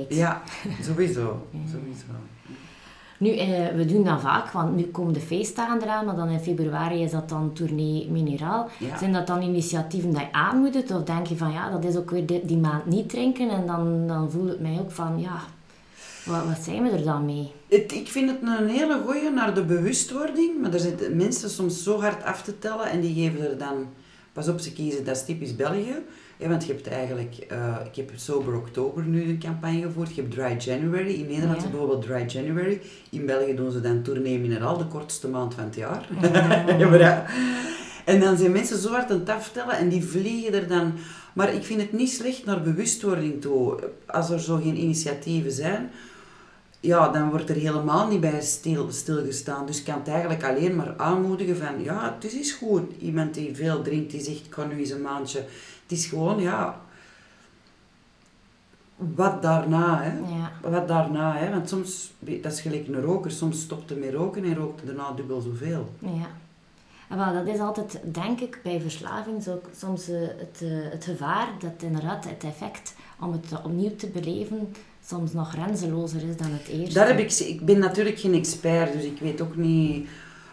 [0.08, 1.48] Ja, ja sowieso.
[1.50, 1.58] Ja.
[1.70, 2.04] sowieso.
[3.18, 6.40] Nu, eh, we doen dat vaak, want nu komen de feestdagen eraan, maar dan in
[6.40, 8.68] februari is dat dan tournee mineraal.
[8.78, 8.98] Ja.
[8.98, 10.90] Zijn dat dan initiatieven dat je aanmoedigt?
[10.90, 13.66] Of denk je van, ja, dat is ook weer die, die maand niet drinken en
[13.66, 15.40] dan, dan voel ik mij ook van, ja,
[16.24, 17.52] wat, wat zijn we er dan mee?
[17.68, 21.82] Het, ik vind het een hele goeie naar de bewustwording, maar er zitten mensen soms
[21.82, 23.86] zo hard af te tellen en die geven er dan,
[24.32, 25.94] pas op, ze kiezen, dat is typisch België.
[26.39, 30.20] Ja, want je hebt eigenlijk, eh, ik heb Sober Oktober nu een campagne gevoerd, je
[30.22, 31.64] hebt Dry January, in Nederland Ja.
[31.64, 32.80] is bijvoorbeeld Dry January,
[33.11, 36.09] in België doen ze dan Tournee Mineraal, de kortste maand van het jaar.
[36.99, 37.24] ja.
[38.05, 40.93] En dan zijn mensen zo hard aan het aftellen en die vliegen er dan.
[41.32, 43.78] Maar ik vind het niet slecht naar bewustwording toe.
[44.07, 45.91] Als er zo geen initiatieven zijn,
[46.80, 49.66] ja, dan wordt er helemaal niet bij stil, stilgestaan.
[49.66, 52.82] Dus ik kan het eigenlijk alleen maar aanmoedigen van, ja, het is goed.
[53.01, 55.45] Iemand die veel drinkt, die zegt, ik kan nu eens een maandje.
[55.89, 56.80] Het is gewoon, ja,
[58.97, 60.18] wat daarna, hè.
[60.18, 60.70] Ja.
[60.70, 61.51] Wat daarna, hè.
[61.51, 64.95] Want soms, dat is gelijk een roker, soms stopt hij met roken en rookt hij
[64.95, 65.93] daarna dubbel zoveel.
[65.99, 66.28] Ja.
[67.09, 71.05] En wel, dat is altijd, denk ik, bij verslaving zo, soms eh, het, eh, het
[71.05, 74.74] gevaar dat inderdaad het effect om het opnieuw te beleven
[75.07, 76.95] soms nog grenzelozer is dan het eerste.
[76.95, 80.09] Daar heb ik, ik ben natuurlijk geen expert, dus ik weet ook niet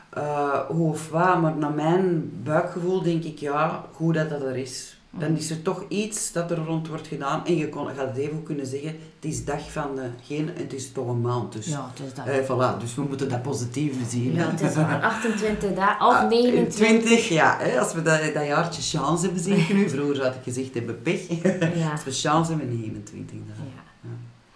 [0.10, 4.56] eh, hoe of wat, maar naar mijn buikgevoel denk ik, ja, goed dat dat er
[4.56, 4.95] is.
[5.20, 8.18] Dan is er toch iets dat er rond wordt gedaan en je kon, gaat het
[8.18, 11.53] even kunnen zeggen, het is dag van de geen, het is toch een maand.
[11.53, 12.26] Dus, Ja, het is dat.
[12.26, 12.43] eh,
[12.76, 14.34] voilà, dus we moeten dat positief zien.
[14.34, 16.76] Ja, het is maar 28 dagen, of Ah, 29.
[16.76, 17.57] 20, ja.
[17.59, 19.89] Hè, als we dat, dat jaartje chance hebben, nu.
[19.89, 21.28] Vroeger had ik gezegd, hebben pech.
[21.76, 21.91] Ja.
[21.91, 23.63] Als we chance hebben, 29 dagen.
[23.76, 23.82] Ja.
[24.01, 24.09] Ja.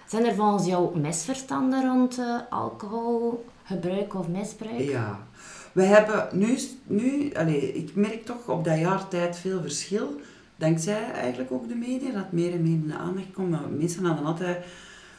[0.08, 4.80] Zijn er volgens jou misverstanden rond eh, alcoholgebruik of misbruik?
[4.80, 5.20] Ja.
[5.72, 10.20] We hebben nu, nu allez, ik merk toch op dat jaar tijd veel verschil.
[10.60, 13.50] Dankzij eigenlijk ook de media, dat meer en meer in de aandacht komt.
[13.50, 14.66] Maar mensen hadden altijd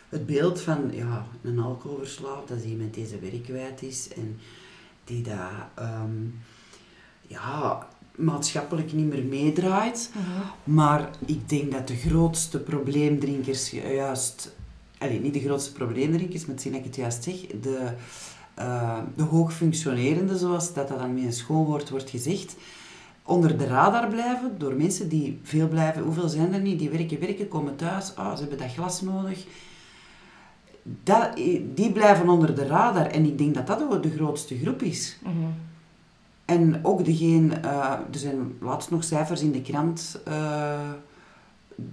[0.08, 4.08] het beeld van, ja, een alcoholverslaafd, dat is iemand die zijn werk kwijt is.
[4.16, 4.38] En
[5.04, 5.36] die dat,
[5.74, 6.26] ehm,
[7.26, 10.10] ja, maatschappelijk niet meer meedraait.
[10.64, 14.54] Maar ik denk dat de grootste probleemdrinkers juist...
[14.98, 17.46] Allee, niet de grootste probleemdrinkers, maar zie ik het juist zeg.
[17.60, 17.92] De,
[18.58, 22.56] uh, de hoogfunctionerende, zoals dat, dat dan met een schoolwoord wordt gezegd,
[23.30, 26.02] onder de radar blijven door mensen die veel blijven.
[26.02, 26.78] Hoeveel zijn er niet?
[26.78, 28.16] Die werken, werken, komen thuis.
[28.16, 29.44] Ah, ze hebben dat glas nodig.
[30.82, 31.36] Dat,
[31.74, 33.06] die blijven onder de radar.
[33.06, 35.18] En ik denk dat dat ook de grootste groep is.
[35.22, 35.34] Mhm.
[36.44, 40.90] En ook degene, uh, er zijn laatst nog cijfers in de krant, uh,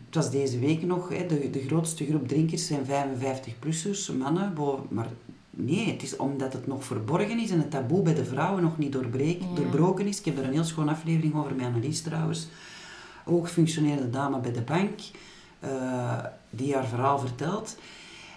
[0.05, 4.53] het was deze week nog, hè, de, de grootste groep drinkers zijn 55-plussers, mannen,
[4.89, 5.07] maar
[5.58, 8.78] nee, het is omdat het nog verborgen is en het taboe bij de vrouwen nog
[8.78, 10.20] niet doorbroken is.
[10.20, 12.47] Ik heb er een heel schoon aflevering over met Annelies trouwens.
[13.26, 14.99] Ook functionerende dame bij de bank,
[15.64, 17.78] uh, die haar verhaal vertelt.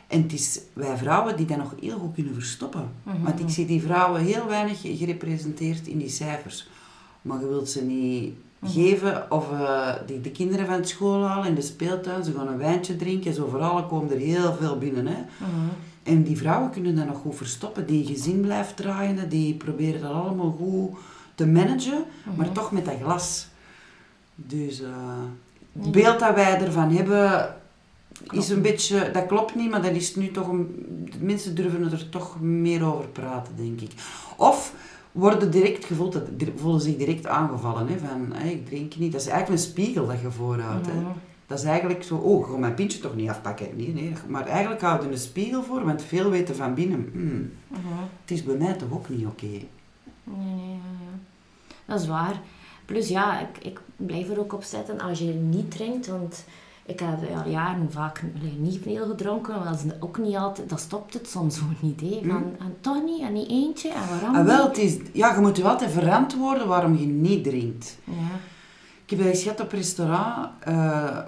[0.06, 2.88] En het is wij vrouwen die dat nog heel goed kunnen verstoppen.
[3.02, 3.22] Mhm.
[3.22, 6.68] Want ik zie die vrouwen heel weinig gerepresenteerd in die cijfers.
[7.22, 8.72] Maar je wilt ze niet mhm.
[8.72, 12.24] geven of uh, die, de kinderen van school halen in de speeltuin.
[12.24, 13.34] Ze gaan een wijntje drinken.
[13.34, 15.06] Zo vooral komen er heel veel binnen.
[15.06, 15.16] Hè.
[15.38, 15.68] Mhm.
[16.02, 17.86] En die vrouwen kunnen dat nog goed verstoppen.
[17.86, 19.28] Die gezin blijft draaien.
[19.28, 20.98] Die proberen dat allemaal goed
[21.34, 22.04] te managen.
[22.36, 23.48] Maar toch met dat glas.
[24.34, 24.88] Dus uh,
[25.72, 27.54] het beeld dat wij ervan hebben
[28.30, 30.86] is een beetje, dat klopt niet, maar dat is nu toch een,
[31.20, 33.92] mensen durven er toch meer over praten, denk ik.
[34.36, 34.74] Of
[35.12, 36.22] worden direct gevoeld,
[36.56, 39.12] voelen zich direct aangevallen, hè, van ik drink niet.
[39.12, 40.86] Dat is eigenlijk een spiegel dat je voorhoudt.
[40.86, 40.92] Hè.
[41.50, 43.76] Dat is eigenlijk zo, oh, ik ga mijn pintje toch niet afpakken.
[43.76, 44.12] Nee, nee.
[44.28, 47.52] Maar eigenlijk houden een spiegel voor, want veel weten van binnen, hmm,
[48.20, 49.46] het is bij mij toch ook niet oké.
[49.46, 49.64] Nee,
[50.24, 51.18] nee, ja.
[51.84, 52.40] Dat is waar.
[52.84, 56.44] Plus ja, ik, ik blijf er ook op zetten als je niet drinkt, want
[56.86, 57.08] ik heb
[57.44, 58.24] al jaren vaak
[58.58, 62.00] niet veel gedronken, maar dat is ook niet altijd, dat stopt het soms ook niet.
[62.00, 62.28] Hè.
[62.28, 62.64] Van, hm.
[62.64, 65.56] en toch niet, en niet eentje, en waarom ah, wel, Het is, ja, je moet
[65.56, 67.98] je altijd verantwoorden waarom je niet drinkt.
[68.04, 68.38] Ja.
[69.04, 71.18] Ik heb eens gehad op restaurant, uh,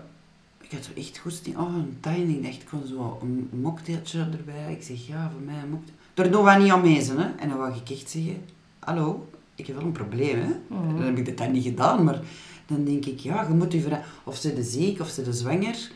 [0.72, 4.72] ik had zo echt goed oh een ik dacht, ik kon zo een mocktailtje erbij.
[4.72, 5.96] Ik zeg, ja, voor mij een mocktail.
[6.14, 7.28] Daar doen we niet aan mezen, hè.
[7.38, 8.44] En dan wou ik echt zeggen,
[8.78, 10.76] hallo, ik heb wel een probleem, hè.
[10.76, 10.96] Mhm.
[10.96, 12.20] Dan heb ik dat niet gedaan, maar
[12.66, 15.32] dan denk ik, ja, je moet je vragen, of ze de ziek of ze de
[15.32, 15.90] zwanger.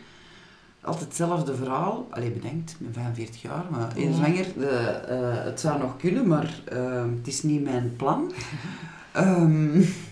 [0.81, 2.07] Altijd hetzelfde verhaal.
[2.11, 4.13] Allee, bedenkt, ik ben 45 jaar, maar ja.
[4.13, 8.33] zwanger, de, uh, het zou nog kunnen, maar uh, het is niet mijn plan.
[9.17, 9.87] um,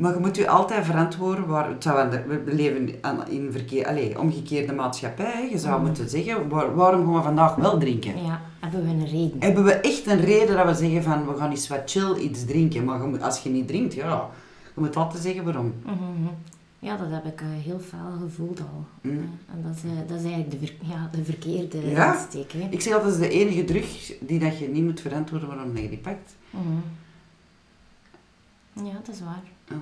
[0.00, 4.72] maar je moet je altijd verantwoorden waar het zou we leven in verkeer, allez, omgekeerde
[4.72, 5.48] maatschappij.
[5.50, 5.86] Je zou mm.
[5.86, 8.22] moeten zeggen, waarom gaan we vandaag wel drinken?
[8.24, 9.36] Ja, hebben we een reden?
[9.38, 12.44] Hebben we echt een reden dat we zeggen van we gaan eens wat chill iets
[12.44, 12.84] drinken.
[12.84, 14.28] Maar als je niet drinkt, ja,
[14.74, 15.74] je moet altijd zeggen waarom.
[15.84, 16.28] Mhm.
[16.78, 18.84] Ja, dat heb ik uh, heel fel gevoeld al.
[19.00, 19.28] Mm.
[19.52, 22.14] En dat is, uh, dat is eigenlijk de, ver, ja, de verkeerde ja?
[22.14, 22.52] insteek.
[22.52, 22.68] Hè.
[22.70, 25.76] Ik zeg altijd, dat is de enige drug die dat je niet moet verantwoorden waarom
[25.76, 26.36] je die pakt.
[26.50, 26.82] Mm
[28.84, 29.78] Ja, dat is waar.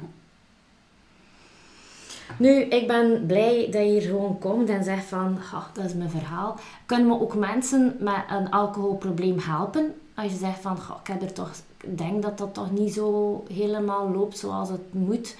[2.38, 5.94] Nu, ik ben blij dat je hier gewoon komt en zegt van, oh, dat is
[5.94, 6.58] mijn verhaal.
[6.86, 9.94] Kunnen we ook mensen met een alcoholprobleem helpen?
[10.14, 11.50] Als je zegt van, ik heb er toch
[11.82, 15.36] ik denk dat dat toch niet zo helemaal loopt zoals het moet.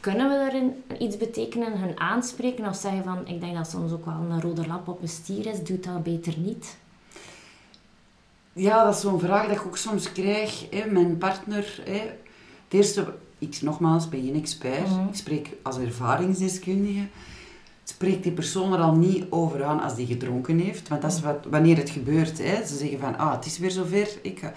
[0.00, 4.04] Kunnen we daarin iets betekenen, hun aanspreken of zeggen van, ik denk dat soms ook
[4.04, 6.76] wel een rode lap op een stier is, doet dat beter niet?
[8.52, 10.70] Ja, dat is zo'n vraag dat ik ook soms krijg.
[10.70, 10.90] Hè.
[10.90, 12.10] Mijn partner, hè.
[12.72, 15.08] Het eerste, ik nogmaals ben geen expert, mhm.
[15.08, 17.06] ik spreek als ervaringsdeskundige.
[17.84, 21.20] Spreekt die persoon er al niet over aan als die gedronken heeft, want dat is
[21.20, 22.38] wat, wanneer het gebeurt.
[22.38, 22.66] Hè.
[22.66, 24.52] Ze zeggen van, ah, het is weer zover, ik ga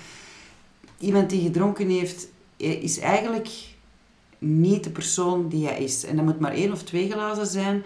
[0.98, 3.50] iemand die gedronken heeft, is eigenlijk
[4.38, 6.06] niet de persoon die hij is.
[6.06, 7.84] En dat moet maar één of twee glazen zijn.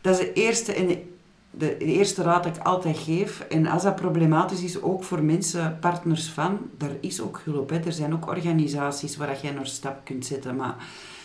[0.00, 1.02] Dat is de eerste, en de,
[1.50, 3.40] de, eerste raad dat ik altijd geef.
[3.40, 7.70] En als dat problematisch is, ook voor mensen, partners van, daar is ook hulp.
[7.70, 7.78] Hè.
[7.78, 10.56] Er zijn ook organisaties waar jij naar stap kunt zetten.
[10.56, 10.76] Maar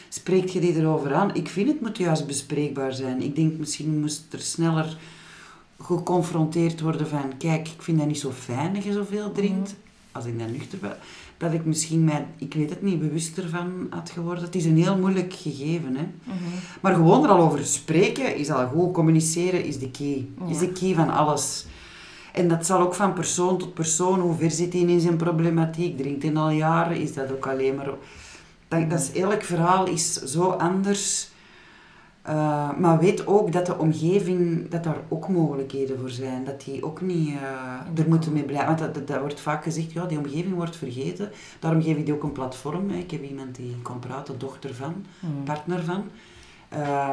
[0.09, 1.35] spreekt je die erover aan?
[1.35, 3.21] Ik vind het moet juist bespreekbaar zijn.
[3.21, 4.97] Ik denk misschien moest er sneller
[5.79, 9.69] geconfronteerd worden van, kijk, ik vind dat niet zo fijn dat je zoveel drinkt.
[9.69, 9.83] Mhm
[10.15, 10.97] als ik dan nuchter ben,
[11.37, 14.43] dat ik misschien mij, ik weet het niet, bewuster van had geworden.
[14.43, 15.95] Het is een heel moeilijk gegeven.
[15.95, 16.07] Hè?
[16.23, 16.37] Mhm.
[16.81, 18.93] Maar gewoon er al over spreken is al goed.
[18.93, 20.27] Communiceren is de key.
[20.47, 21.65] Is de key van alles.
[22.33, 25.97] En dat zal ook van persoon tot persoon, hoe ver zit hij in zijn problematiek,
[25.97, 27.89] drinkt hij al jaren, is dat ook alleen maar...
[28.67, 31.29] Dat, dat is, elk verhaal is zo anders
[32.27, 36.43] uh, maar weet ook dat de omgeving, dat daar ook mogelijkheden voor zijn.
[36.43, 38.75] Dat die ook niet uh, er moeten mee blijven.
[38.75, 41.31] Want dat, dat, wordt vaak gezegd, ja, die omgeving wordt vergeten.
[41.59, 42.89] Daarom geef ik die ook een platform.
[42.89, 42.97] Hè.
[42.97, 45.43] Ik heb iemand die kan praten, dochter van, hmm.
[45.43, 46.03] partner van.
[46.73, 47.09] Uh,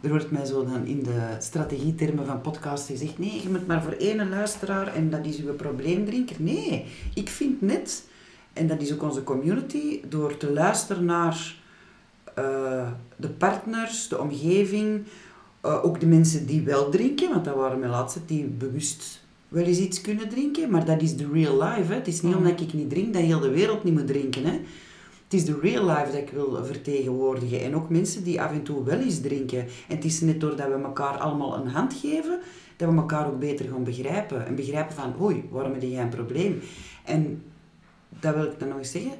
[0.00, 3.82] er wordt mij zo dan in de strategietermen van podcast gezegd, nee, je moet maar
[3.82, 6.36] voor één luisteraar en dat is uw probleemdrinker.
[6.38, 8.04] Nee, ik vind net,
[8.52, 11.66] en dat is ook onze community, door te luisteren naar eh,
[13.16, 15.02] de partners, de omgeving,
[15.60, 19.64] eh, ook de mensen die wel drinken, want dat waren mijn laatste die bewust wel
[19.64, 21.92] eens iets kunnen drinken, maar dat is de real life.
[21.92, 21.94] Hè.
[21.98, 22.46] Het is niet Mhm.
[22.46, 24.44] omdat ik niet drink dat heel de wereld niet moet drinken.
[24.44, 24.52] Hè.
[25.24, 27.60] Het is de real life dat ik wil vertegenwoordigen.
[27.62, 29.58] En ook mensen die af en toe wel eens drinken.
[29.58, 32.38] En het is net doordat we elkaar allemaal een hand geven,
[32.76, 34.46] dat we elkaar ook beter gaan begrijpen.
[34.46, 36.60] En begrijpen van, oei, waarom heb jij een probleem?
[37.04, 37.42] En
[38.20, 39.12] dat wil ik dan nog eens zeggen.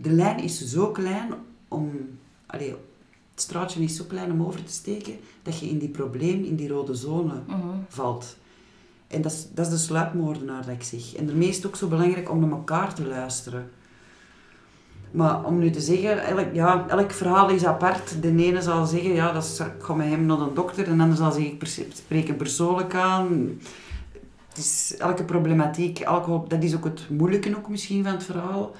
[0.00, 1.32] De lijn is zo klein
[1.70, 1.90] om...
[2.46, 2.68] Allee,
[3.30, 6.56] het straatje is zo klein om over te steken, dat je in die probleem, in
[6.56, 7.58] die rode zone Mhm.
[7.88, 8.36] valt.
[9.06, 11.14] En dat is, dat is de sluipmoordenaar dat ik zeg.
[11.14, 13.70] En daarmee is het ook zo belangrijk om naar elkaar te luisteren.
[15.10, 18.22] Maar om nu te zeggen, elk, ja, elk verhaal is apart.
[18.22, 20.86] De ene zal zeggen, ja, dat is, ik ga met hem naar een dokter.
[20.86, 23.58] En de ander zal zeggen, ik spreek hem persoonlijk aan.
[24.48, 28.74] Het is elke problematiek, alcohol, dat is ook het moeilijke ook misschien van het verhaal.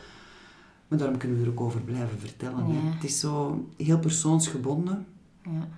[0.90, 2.72] Maar daarom kunnen we er ook over blijven vertellen.
[2.72, 2.80] Ja.
[2.82, 5.06] Het is zo heel persoonsgebonden.
[5.42, 5.68] Ja.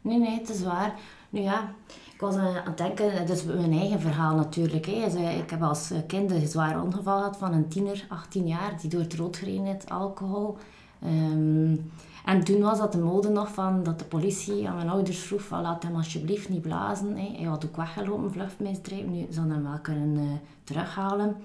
[0.00, 0.94] Nee, nee, het is waar.
[1.30, 1.74] Nu ja,
[2.14, 4.86] ik was aan het denken, het is mijn eigen verhaal natuurlijk.
[4.86, 5.28] Hè.
[5.30, 9.00] Ik heb als kind een zwaar ongeval gehad van een tiener, 18 jaar, die door
[9.00, 10.56] het rood gereden heeft, alcohol.
[11.02, 11.76] Ehm,
[12.24, 15.42] en toen was dat de mode nog van dat de politie aan mijn ouders vroeg
[15.42, 17.16] van laat hem alsjeblieft niet blazen.
[17.16, 17.34] Hè.
[17.36, 19.06] Hij had ook weggelopen, vluchtmisdrijf.
[19.06, 20.24] Nu zou hem wel kunnen eh,
[20.64, 21.36] terughalen.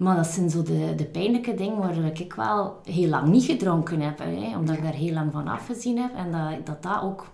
[0.00, 4.00] Maar dat zijn zo de, de pijnlijke dingen waar ik wel heel lang niet gedronken
[4.00, 4.18] heb.
[4.18, 6.14] Hè, omdat ik daar heel lang van afgezien heb.
[6.14, 7.26] En dat dat, dat ook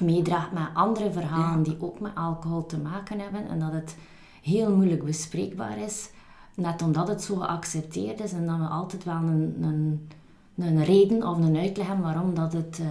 [0.00, 3.48] meedraagt met andere verhalen die ook met alcohol te maken hebben.
[3.48, 3.96] En dat het
[4.42, 6.10] heel moeilijk bespreekbaar is.
[6.54, 10.08] Net omdat het zo geaccepteerd is en dat we altijd wel een, een,
[10.56, 12.86] een reden of een uitleg hebben waarom dat het eh,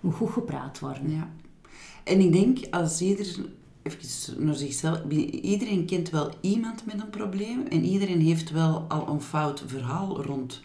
[0.00, 1.10] moet goed gepraat worden.
[1.10, 1.28] Ja.
[2.04, 3.44] En ik denk, als ieder,
[3.82, 5.00] even naar zichzelf,
[5.42, 10.22] iedereen kent wel iemand met een probleem en iedereen heeft wel al een fout verhaal
[10.22, 10.60] rond.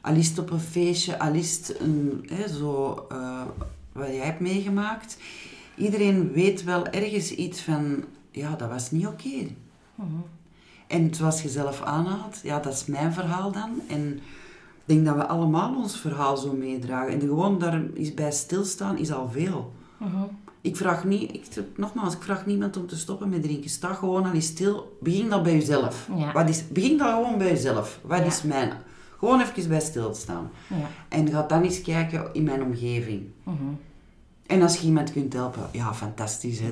[0.00, 3.42] Al is het op een feestje, al is het een, hè, zo, eh,
[3.92, 5.18] wat jij hebt meegemaakt.
[5.76, 9.46] Iedereen weet wel ergens iets van, ja, dat was niet oké.
[10.86, 13.80] En zoals je zelf aanhaalt, ja, dat is mijn verhaal dan.
[13.88, 17.12] En ik denk dat we allemaal ons verhaal zo meedragen.
[17.12, 19.72] En gewoon daar is bij stilstaan is al veel.
[20.64, 21.46] Ik vraag niet, ik,
[21.76, 23.70] nogmaals, ik vraag niemand om te stoppen met drinken.
[23.70, 24.96] Sta gewoon al eens stil.
[25.00, 26.08] Begin dat bij jezelf.
[26.16, 26.32] Ja.
[26.32, 27.98] Wat is, begin dat gewoon bij jezelf.
[28.02, 28.24] Wat Ja.
[28.24, 28.72] is mijn?
[29.18, 30.50] Gewoon even bij stilstaan.
[30.68, 30.76] Ja.
[31.08, 33.22] En ga dan eens kijken in mijn omgeving.
[33.42, 33.56] Mhm.
[34.46, 36.60] En als je iemand kunt helpen, ja, fantastisch.
[36.60, 36.68] Hè?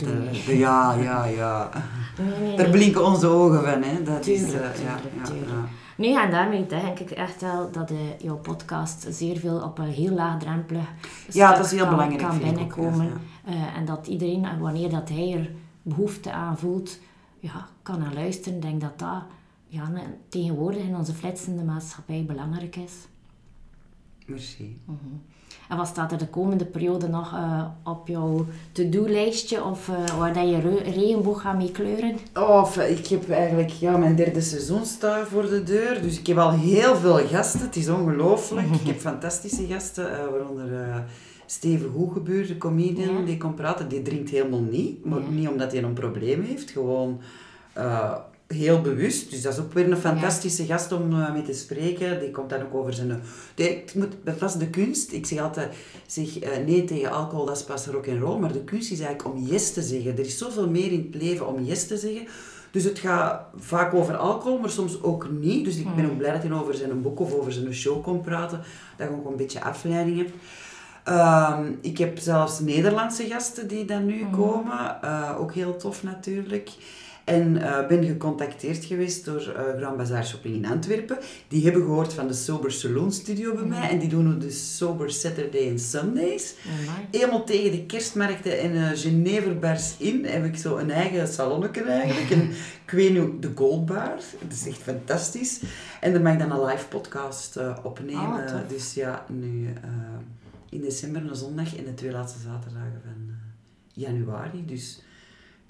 [0.52, 1.70] Ja, ja, ja.
[2.18, 2.76] Nee, nee, Daar nee.
[2.76, 3.82] blinken onze ogen van.
[3.82, 4.02] Hè?
[4.02, 5.68] Dat is, Tuurlijk, eh, ja, tuurlijk, ja, tuurlijk.
[6.02, 6.08] Ja.
[6.08, 9.88] Nee, en daarmee denk ik echt wel dat eh, jouw podcast zeer veel op een
[9.88, 10.92] heel laagdrempelig
[11.30, 13.06] Ja, dat is heel kan, belangrijk, kan ook, binnenkomen.
[13.06, 13.12] ja,
[13.44, 15.50] Eh, en dat iedereen, en wanneer dat hij er
[15.82, 16.98] behoefte aan voelt,
[17.38, 18.54] ja, kan naar luisteren.
[18.56, 19.22] Ik denk dat dat
[19.66, 19.92] ja,
[20.28, 22.92] tegenwoordig in onze flitsende maatschappij belangrijk is.
[24.26, 24.80] Merci.
[25.72, 30.32] En wat staat er de komende periode nog eh, op jouw to-do-lijstje of eh, waar
[30.34, 32.16] dat je re- regenboog gaat mee kleuren?
[32.34, 36.02] Oh, ik heb eigenlijk, ja, mijn derde seizoen staat voor de deur.
[36.02, 37.60] Dus ik heb al heel veel gasten.
[37.60, 38.66] Het is ongelooflijk.
[38.66, 40.96] Ik heb fantastische gasten, eh, waaronder eh,
[41.46, 43.24] Steven Goegebuur, de comedian, Ja.
[43.24, 43.88] die komt praten.
[43.88, 45.04] Die drinkt helemaal niet.
[45.04, 45.28] Maar Ja.
[45.30, 47.20] niet omdat hij een probleem heeft, gewoon
[47.72, 48.12] eh,
[48.52, 49.30] heel bewust.
[49.30, 52.20] Dus dat is ook weer een fantastische gast om eh, mee te spreken.
[52.20, 53.22] Die komt dan ook over zijn...
[53.54, 55.12] Die, ik moet, dat was de kunst.
[55.12, 55.74] Ik zeg altijd,
[56.06, 58.38] zeg eh, nee tegen alcohol, dat is pas rock and roll.
[58.38, 60.12] Maar de kunst is eigenlijk om yes te zeggen.
[60.12, 62.26] Er is zoveel meer in het leven om yes te zeggen.
[62.70, 65.64] Dus het gaat vaak over alcohol, maar soms ook niet.
[65.64, 68.20] Dus ik ben ook blij dat hij over zijn boek of over zijn show kon
[68.20, 68.60] praten.
[68.96, 70.28] Dat ik ook een beetje afleiding heb.
[71.04, 75.02] Ehm, ik heb zelfs Nederlandse gasten die dan nu komen.
[75.02, 76.70] Eh, ook heel tof natuurlijk.
[77.24, 81.18] En eh, ben gecontacteerd geweest door eh Grand Bazaar Shopping in Antwerpen.
[81.48, 83.90] Die hebben gehoord van de Sober Saloon Studio bij mij.
[83.90, 86.54] En die doen de Sober Saturday en Sundays.
[86.66, 87.06] Amai.
[87.10, 92.30] Helemaal tegen de kerstmarkten en uh, Geneverbars in heb ik zo een eigen salonnetje eigenlijk.
[92.30, 92.50] En
[92.86, 94.16] ik weet nu de Gold Bar.
[94.40, 95.60] Dat is echt fantastisch.
[96.00, 98.46] En daar mag ik dan een live podcast eh, opnemen.
[98.46, 99.90] Ah, dus ja, nu eh,
[100.68, 103.34] in december een zondag en de twee laatste zaterdagen van eh,
[104.04, 104.64] januari.
[104.64, 105.02] Dus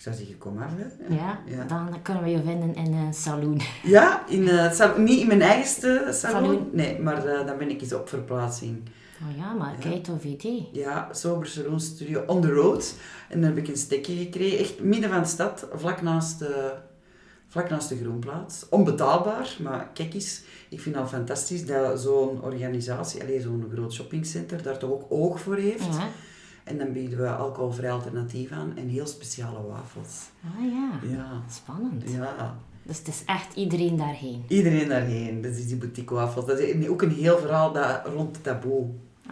[0.03, 0.71] zou zeggen, kom maar.
[0.77, 1.15] Hè.
[1.15, 1.65] Ja, Ja.
[1.65, 3.61] dan kunnen we je vinden in een saloon.
[3.83, 6.45] Ja, in, eh, zal- niet in mijn eigenste salon.
[6.45, 6.69] Salon.
[6.73, 8.83] Nee, maar eh, dan ben ik eens op verplaatsing.
[9.31, 10.69] Oh ja, maar kijk tof idee.
[10.73, 12.95] Ja, Sober Saloon Studio on the road.
[13.29, 16.73] En dan heb ik een stekje gekregen, echt midden van de stad, vlak naast de,
[17.49, 18.67] vlak naast de Groenplaats.
[18.69, 24.63] Onbetaalbaar, maar kijk eens, ik vind het fantastisch dat zo'n organisatie, allez, zo'n groot shoppingcenter,
[24.63, 25.95] daar toch ook oog voor heeft.
[25.95, 26.09] Ja.
[26.65, 30.31] En dan bieden we alcoholvrij alternatief aan en heel speciale wafels.
[30.45, 32.11] Ah ja, Ja, spannend.
[32.11, 32.57] ja.
[32.83, 34.45] Dus het is echt iedereen daarheen.
[34.49, 35.41] Iedereen daarheen.
[35.43, 36.47] Dat is die boutique wafels.
[36.47, 38.87] Dat is ook een heel verhaal dat rond het taboe.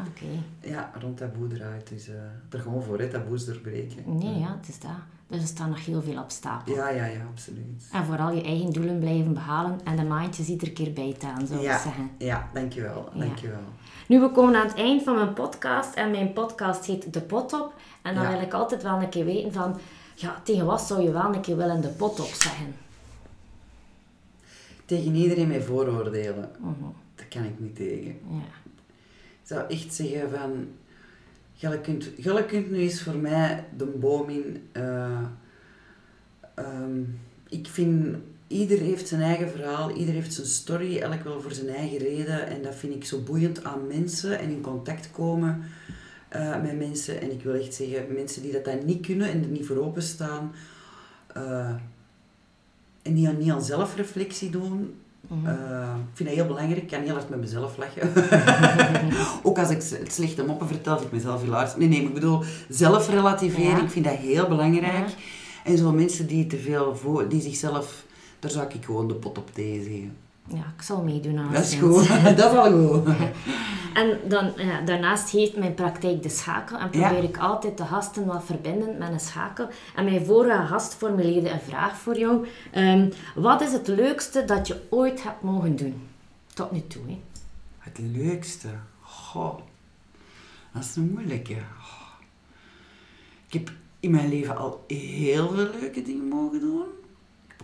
[0.09, 0.27] Oké.
[0.71, 1.89] Ja, rond taboe draait.
[1.89, 2.15] Dus eh
[2.51, 4.19] er gewoon voor, hè, taboes doorbreken.
[4.19, 4.91] Nee, ja, het is dat.
[5.31, 6.75] Dus er staat nog heel veel op stapel.
[6.75, 7.89] Ja, ja, ja, absoluut.
[7.93, 11.67] En vooral je eigen doelen blijven behalen en de maandjes iedere keer bijtaan, zou ik
[11.67, 12.11] Ja, zeggen.
[12.19, 13.09] ja, dankjewel.
[13.15, 13.21] Ja.
[13.25, 13.61] dankjewel.
[14.09, 17.53] Nu, we komen aan het eind van mijn podcast en mijn podcast heet De Pot
[17.53, 17.75] Op.
[18.03, 18.31] En dan Ja.
[18.33, 19.79] wil ik altijd wel een keer weten van,
[20.15, 22.75] ja, tegen wat zou je wel een keer willen de pot op zeggen?
[24.85, 26.51] Tegen iedereen met vooroordelen.
[26.59, 26.73] Mhm.
[27.15, 28.19] Daar kan ik niet tegen.
[28.31, 28.39] Ja.
[29.43, 30.69] Ik zou echt zeggen van...
[31.61, 32.11] Jij kunt,
[32.47, 34.63] kunt nu eens voor mij de boom in...
[34.73, 35.23] eh,
[36.55, 37.03] ehm,
[37.49, 38.17] ik vind...
[38.47, 42.47] Ieder heeft zijn eigen verhaal, ieder heeft zijn story, elk wel voor zijn eigen reden.
[42.47, 45.63] En dat vind ik zo boeiend aan mensen en in contact komen
[46.29, 47.21] eh, met mensen.
[47.21, 49.77] En ik wil echt zeggen, mensen die dat dan niet kunnen en er niet voor
[49.77, 50.53] openstaan...
[51.35, 51.75] eh
[53.03, 54.95] en die aan, niet aan zelfreflectie doen,
[55.31, 55.47] Mhm.
[55.47, 56.83] eh, ik vind dat heel belangrijk.
[56.83, 58.13] Ik kan heel hard met mezelf lachen.
[59.47, 61.77] Ook als ik het slechte moppen vertel, vind ik mezelf heel hard.
[61.77, 63.83] Nee, nee, ik bedoel, zelfrelativering, Ja.
[63.83, 65.09] ik vind dat heel belangrijk.
[65.09, 65.15] Ja.
[65.65, 68.05] En zo mensen die te veel voor, die zichzelf,
[68.39, 70.17] daar zou ik gewoon de pot op thee zeggen.
[70.55, 73.09] Ja, ik zal meedoen aan Dat is goed, dat is al goed.
[73.95, 77.09] En dan, ja, daarnaast heet mijn praktijk de schakel en Ja.
[77.09, 79.69] probeer ik altijd de gasten wat verbinden met een schakel.
[79.97, 82.47] En mijn vorige gast formuleerde een vraag voor jou.
[82.71, 86.03] Ehm, wat is het leukste dat je ooit hebt mogen doen?
[86.55, 87.21] Tot nu toe, hè?
[87.79, 88.69] Het leukste,
[89.01, 89.59] goh,
[90.73, 91.55] dat is een moeilijke.
[91.81, 91.99] Goh.
[93.47, 93.71] Ik heb
[94.01, 96.85] in mijn leven al heel veel leuke dingen mogen doen.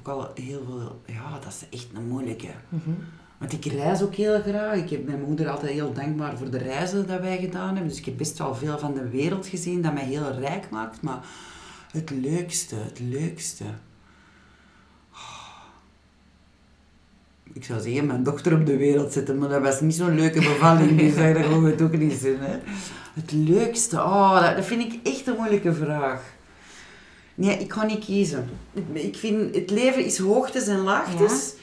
[0.06, 2.48] Ook al heel veel, ja, dat is echt een moeilijke.
[3.38, 4.76] Want ik reis ook heel graag.
[4.76, 7.88] Ik heb mijn moeder altijd heel dankbaar voor de reizen dat wij gedaan hebben.
[7.88, 11.02] Dus ik heb best wel veel van de wereld gezien dat mij heel rijk maakt.
[11.02, 11.18] Maar
[11.90, 13.64] het leukste, het leukste.
[17.52, 20.38] Ik zou zeggen, mijn dochter op de wereld zetten, maar dat was niet zo'n leuke
[20.38, 20.98] bevalling.
[20.98, 22.38] Dus dat gewoon het ook niet zijn.
[22.40, 22.58] Hè.
[23.14, 26.35] Het leukste, oh, dat, dat vind ik echt een moeilijke vraag.
[27.36, 28.48] Nee, ik ga niet kiezen.
[28.92, 31.54] Ik vind, het leven is hoogtes en laagtes.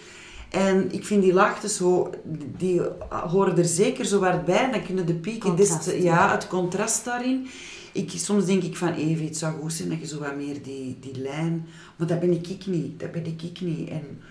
[0.50, 1.82] En ik vind die laagtes,
[2.58, 4.72] die horen er zeker zo hard bij.
[4.72, 7.48] Dan kunnen de pieken, Contrast, ja, het contrast daarin.
[7.92, 10.64] Ik, soms denk ik van, Evie, het zou goed zijn dat je zo wat meer
[10.64, 11.68] die, die lijn...
[11.96, 13.00] Maar dat ben ik, ik niet.
[13.00, 13.90] Dat ben ik, ik niet.
[13.90, 14.22] En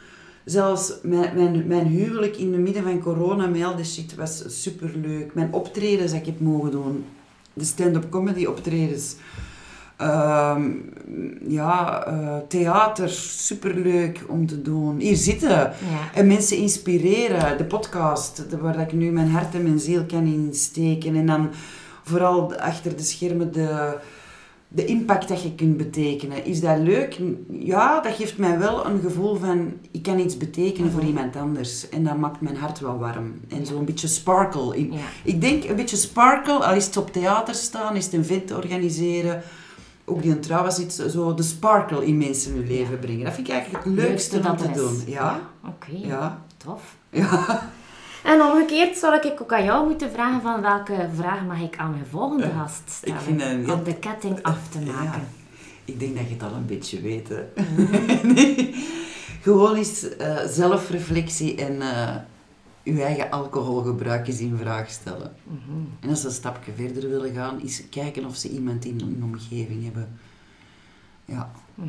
[0.45, 4.63] zelfs mijn, mijn, mijn huwelijk in het midden van corona, met al die shit, was
[4.63, 5.35] superleuk.
[5.35, 7.05] Mijn optredens dat ik heb mogen doen.
[7.53, 9.15] De stand-up comedy optredens.
[10.03, 10.71] Ehm,
[11.49, 14.99] ja, eh, theater, superleuk om te doen.
[14.99, 15.73] Hier zitten Ja.
[16.15, 17.59] en mensen inspireren.
[17.59, 21.17] De podcast, de- waar ik nu mijn hart en mijn ziel kan insteken.
[21.17, 21.51] En dan
[22.05, 23.97] vooral achter de schermen de,
[24.69, 26.45] de impact dat je kunt betekenen.
[26.45, 27.19] Is dat leuk?
[27.51, 31.89] Ja, dat geeft mij wel een gevoel van, ik kan iets betekenen voor iemand anders.
[31.89, 33.35] En dat maakt mijn hart wel warm.
[33.49, 34.77] En zo'n beetje sparkle.
[34.77, 34.93] in.
[34.93, 34.99] Ja.
[35.25, 38.53] Ik denk een beetje sparkle, al is het op theater staan, is het een event
[38.55, 39.43] organiseren.
[40.05, 43.25] Ook die een trouw was iets, zo de sparkle in mensen hun leven brengen.
[43.25, 45.03] Dat vind ik eigenlijk het leukste om te doen.
[45.07, 46.97] Ja, Oké, ja, tof.
[47.11, 47.71] ja.
[48.25, 51.91] En omgekeerd zal ik ook aan jou moeten vragen van welke vraag mag ik aan
[51.91, 53.21] mijn volgende gast stellen?
[53.21, 55.03] vind een Om de ketting af te maken.
[55.03, 55.21] Ja.
[55.85, 57.29] Ik denk dat je het al een beetje weet.
[57.29, 57.63] Hè.
[58.35, 58.75] nee.
[59.43, 62.17] Gewoon eens eh, zelfreflectie en eh
[62.83, 65.33] je eigen alcoholgebruik eens in vraag stellen.
[66.01, 69.21] En als ze een stapje verder willen gaan, is kijken of ze iemand in hun
[69.25, 70.09] omgeving hebben.
[71.25, 71.51] Ja.
[71.75, 71.85] Ja.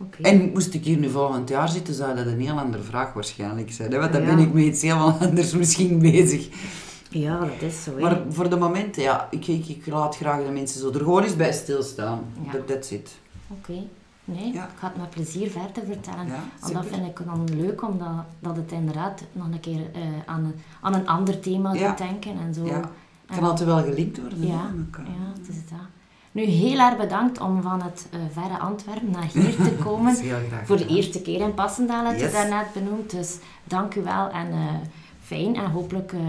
[0.00, 0.22] Oké.
[0.22, 3.72] En moest ik hier nu volgend jaar zitten, zou dat een heel andere vraag waarschijnlijk
[3.72, 3.92] zijn.
[3.92, 3.98] Hè?
[3.98, 4.34] Want dan Ja.
[4.34, 6.48] ben ik met iets helemaal anders misschien bezig.
[7.10, 7.94] Ja, dat is zo.
[7.94, 8.00] hè.
[8.00, 11.22] Maar voor de moment, ja, ik, ik, ik laat graag de mensen zo er gewoon
[11.22, 12.24] eens bij stilstaan.
[12.46, 12.52] Ja.
[12.52, 13.16] Dat that's it.
[13.48, 13.82] Oké.
[14.36, 14.64] Nee, Ja.
[14.64, 16.26] ik ga het met plezier verder vertellen.
[16.60, 18.08] Want dat vind ik dan leuk, omdat
[18.40, 22.38] dat het inderdaad nog een keer eh, aan, een, aan een ander thema doet denken.
[22.46, 22.64] En zo.
[22.64, 24.46] Het kan altijd wel gelinkt worden.
[24.46, 25.04] Ja, elkaar.
[25.04, 25.78] ja, het is dat.
[26.32, 30.16] Nu, heel erg bedankt om van het eh, verre Antwerpen naar hier te komen.
[30.64, 32.32] Voor de eerste keer in Passendaal, had je Yes.
[32.32, 33.10] daarnet benoemd.
[33.10, 34.58] Dus dank u wel en eh,
[35.22, 35.56] fijn.
[35.56, 36.20] En hopelijk eh,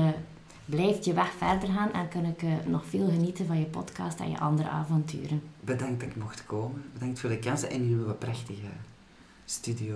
[0.69, 4.19] blijft je weg verder gaan en kan ik eh, nog veel genieten van je podcast
[4.19, 5.41] en je andere avonturen.
[5.59, 6.83] Bedankt dat ik mocht komen.
[6.93, 8.67] Bedankt voor de kans en uw prachtige
[9.45, 9.95] studio.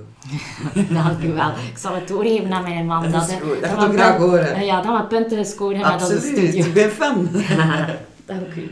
[0.94, 1.50] Dank u wel.
[1.50, 3.12] Ik zal het doorgeven aan mijn man.
[3.12, 3.62] Dat is eh, goed.
[3.62, 4.54] Dat dat we ook graag horen.
[4.56, 6.66] eh, ja, dat we punten gescoord hebben met onze Absoluut, studio.
[6.66, 7.28] ik ben fan.
[8.26, 8.72] Dank u.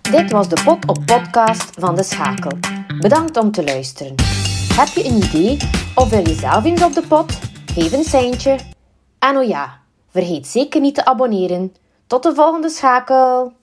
[0.00, 2.58] Dit was de Pot op Podcast van De Schakel.
[3.00, 4.14] Bedankt om te luisteren.
[4.74, 5.56] Heb je een idee
[5.94, 7.38] of wil je zelf eens op de pot?
[7.74, 8.58] Geef een seintje.
[9.18, 9.80] En oh ja,
[10.12, 11.74] vergeet zeker niet te abonneren.
[12.06, 13.52] Tot de volgende schakel!